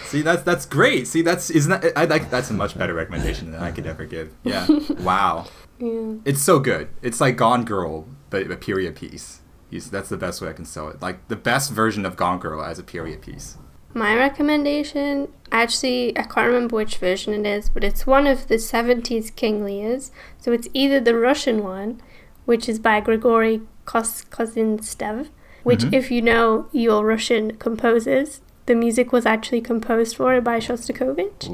See, 0.09 0.23
that's 0.23 0.43
that's 0.43 0.65
great. 0.65 1.07
See, 1.07 1.21
that's 1.21 1.51
isn't 1.51 1.71
that 1.71 1.93
I 1.97 2.07
like 2.07 2.31
that's 2.31 2.49
a 2.51 2.55
much 2.55 2.77
better 2.79 2.95
recommendation 2.95 3.53
than 3.53 3.63
I 3.63 3.71
could 3.71 3.87
ever 3.87 4.07
give. 4.07 4.33
Yeah. 4.43 4.67
wow. 5.01 5.47
yeah. 5.79 6.15
It's 6.25 6.43
so 6.43 6.59
good. 6.59 6.89
It's 7.03 7.21
like 7.21 7.37
Gone 7.37 7.65
Girl, 7.65 8.07
but 8.31 8.51
a 8.51 8.57
period 8.57 8.97
piece. 8.97 9.41
That's 9.71 10.09
the 10.09 10.17
best 10.17 10.41
way 10.41 10.49
I 10.49 10.55
can 10.55 10.65
sell 10.65 10.89
it. 10.89 11.03
Like 11.03 11.29
the 11.29 11.37
best 11.37 11.73
version 11.73 12.07
of 12.07 12.17
Gone 12.17 12.39
Girl 12.39 12.63
as 12.63 12.79
a 12.79 12.83
period 12.83 13.21
piece. 13.21 13.59
My 13.99 14.15
recommendation, 14.17 15.29
actually, 15.51 16.17
I 16.17 16.23
can't 16.23 16.47
remember 16.47 16.77
which 16.77 16.99
version 16.99 17.35
it 17.35 17.45
is, 17.47 17.69
but 17.69 17.83
it's 17.83 18.07
one 18.07 18.27
of 18.29 18.47
the 18.47 18.55
70s 18.59 19.35
King 19.35 19.65
Lears. 19.65 20.13
So 20.39 20.53
it's 20.53 20.69
either 20.73 21.01
the 21.01 21.17
Russian 21.17 21.65
one, 21.65 22.01
which 22.45 22.69
is 22.69 22.79
by 22.79 23.01
Grigory 23.01 23.63
Kos- 23.87 24.25
Kozintsev, 24.31 25.29
which, 25.65 25.81
Mhm. 25.81 25.93
if 25.93 26.11
you 26.13 26.23
know 26.23 26.67
your 26.71 27.05
Russian 27.05 27.57
composers, 27.57 28.41
the 28.67 28.77
music 28.77 29.13
was 29.13 29.27
actually 29.27 29.63
composed 29.63 30.15
for 30.17 30.33
it 30.35 30.45
by 30.45 30.59
Shostakovich. 30.61 31.45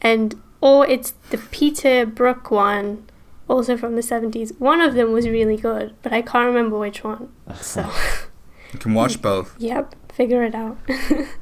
And 0.00 0.40
or 0.62 0.86
it's 0.86 1.10
the 1.30 1.38
Peter 1.38 2.06
Brook 2.06 2.50
one, 2.50 3.04
also 3.48 3.76
from 3.76 3.96
the 3.96 4.02
70s. 4.02 4.52
One 4.58 4.80
of 4.80 4.94
them 4.94 5.12
was 5.12 5.28
really 5.28 5.56
good, 5.56 5.94
but 6.02 6.12
I 6.12 6.22
can't 6.22 6.46
remember 6.46 6.78
which 6.78 7.04
one. 7.04 7.28
So, 7.60 7.84
You 8.72 8.78
can 8.78 8.94
watch 8.94 9.20
both. 9.20 9.56
yep, 9.58 9.94
figure 10.20 10.42
it 10.44 10.54
out. 10.54 10.76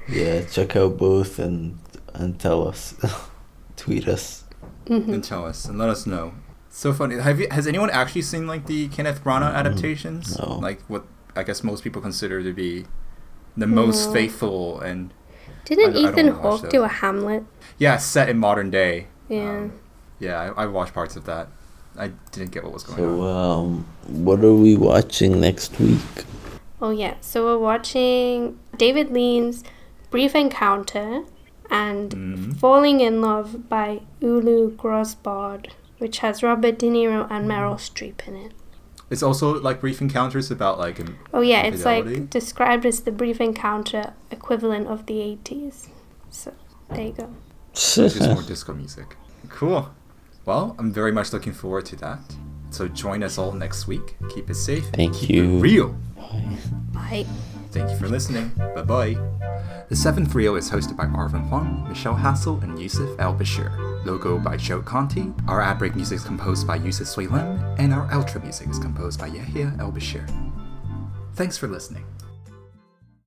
Yeah, 0.08 0.42
check 0.56 0.70
out 0.76 0.96
both 0.96 1.38
and 1.38 1.78
and 2.14 2.38
tell 2.38 2.60
us, 2.70 2.94
tweet 3.76 4.06
us. 4.08 4.44
Mhm. 4.86 5.12
and 5.14 5.22
tell 5.32 5.44
us 5.44 5.58
and 5.68 5.78
let 5.82 5.90
us 5.90 6.06
know. 6.06 6.32
So 6.70 6.92
funny. 6.92 7.16
Have 7.28 7.38
you? 7.40 7.48
Has 7.50 7.66
anyone 7.66 7.90
actually 7.90 8.22
seen 8.32 8.46
like 8.46 8.64
the 8.72 8.88
Kenneth 8.94 9.20
Branagh 9.24 9.52
adaptations? 9.62 10.38
no. 10.38 10.58
Like 10.68 10.80
what 10.92 11.02
I 11.36 11.42
guess 11.42 11.62
most 11.70 11.80
people 11.84 12.00
consider 12.00 12.36
to 12.48 12.52
be 12.52 12.86
the 13.56 13.66
most 13.66 14.12
faithful 14.12 14.80
and 14.80 14.98
Didn't 15.68 15.94
I- 15.96 15.98
I 15.98 16.02
Ethan 16.04 16.26
wanna 16.26 16.40
Hawke 16.42 16.70
do 16.70 16.80
a 16.84 16.88
Hamlet? 17.00 17.42
yeah, 17.84 17.96
set 17.98 18.28
in 18.32 18.38
modern 18.38 18.70
day. 18.70 18.94
Yeah. 19.28 19.50
Um, 19.50 19.72
yeah, 20.20 20.36
I, 20.56 20.62
I 20.62 20.66
watched 20.66 20.94
parts 20.94 21.16
of 21.16 21.24
that. 21.30 21.48
I 22.04 22.06
didn't 22.32 22.52
get 22.54 22.62
what 22.64 22.72
was 22.72 22.84
going 22.84 22.98
So, 22.98 23.20
on. 23.22 23.66
um, 23.66 23.68
what 24.24 24.40
are 24.48 24.54
we 24.66 24.72
watching 24.76 25.32
next 25.48 25.78
week? 25.80 26.00
Oh 26.80 26.90
yeah. 26.90 27.14
So 27.20 27.44
we're 27.44 27.58
watching 27.58 28.58
David 28.76 29.10
Lean's 29.10 29.64
Brief 30.10 30.34
Encounter 30.34 31.24
and 31.70 32.10
Mhm. 32.12 32.56
Falling 32.56 33.00
in 33.00 33.20
Love 33.20 33.68
by 33.68 34.00
Ulu 34.20 34.76
Grosbard, 34.76 35.68
which 35.98 36.18
has 36.18 36.42
Robert 36.42 36.78
De 36.78 36.86
Niro 36.88 37.26
and 37.30 37.48
Meryl 37.48 37.76
Streep 37.76 38.26
in 38.26 38.34
it. 38.36 38.52
It's 39.10 39.22
also 39.22 39.58
like 39.60 39.80
brief 39.80 40.00
encounters 40.02 40.50
about 40.50 40.78
like 40.78 40.98
an 40.98 41.16
Oh 41.32 41.40
yeah, 41.40 41.62
it's 41.62 41.84
like 41.84 42.28
described 42.30 42.84
as 42.86 43.00
the 43.00 43.12
brief 43.12 43.40
encounter 43.40 44.12
equivalent 44.30 44.86
of 44.86 45.06
the 45.06 45.14
80s. 45.20 45.88
So 46.30 46.52
there 46.90 47.06
you 47.06 47.12
go. 47.12 47.28
just 47.74 48.20
more 48.34 48.42
disco 48.42 48.74
music. 48.74 49.16
Cool. 49.48 49.90
Well, 50.44 50.74
I'm 50.78 50.92
very 50.92 51.12
much 51.12 51.32
looking 51.32 51.52
forward 51.54 51.86
to 51.86 51.96
that. 51.96 52.20
So 52.70 52.88
join 52.88 53.22
us 53.22 53.38
all 53.38 53.52
next 53.52 53.86
week. 53.86 54.16
Keep 54.34 54.50
it 54.50 54.54
safe. 54.54 54.86
Thank 54.92 55.14
keep 55.14 55.30
you. 55.30 55.56
It 55.58 55.60
real. 55.60 55.96
Bye. 56.92 57.26
Thank 57.70 57.90
you 57.90 57.96
for 57.96 58.08
listening. 58.08 58.50
Bye 58.56 58.82
bye. 58.82 59.16
The 59.88 59.96
Seventh 59.96 60.34
Reel 60.34 60.56
is 60.56 60.70
hosted 60.70 60.96
by 60.96 61.06
Arvin 61.06 61.48
Huang, 61.48 61.86
Michelle 61.88 62.14
Hassel, 62.14 62.62
and 62.62 62.78
Yusuf 62.78 63.18
El 63.18 63.34
Bashir. 63.34 63.74
Logo 64.04 64.38
by 64.38 64.56
Joe 64.56 64.82
Conti. 64.82 65.32
Our 65.48 65.62
ad 65.62 65.78
break 65.78 65.96
music 65.96 66.16
is 66.16 66.24
composed 66.24 66.66
by 66.66 66.76
Yusuf 66.76 67.06
Suilem, 67.06 67.74
and 67.78 67.94
our 67.94 68.06
outro 68.08 68.42
music 68.42 68.68
is 68.68 68.78
composed 68.78 69.18
by 69.18 69.28
Yahya 69.28 69.74
El 69.78 69.92
Bashir. 69.92 70.28
Thanks 71.34 71.56
for 71.56 71.68
listening. 71.68 72.04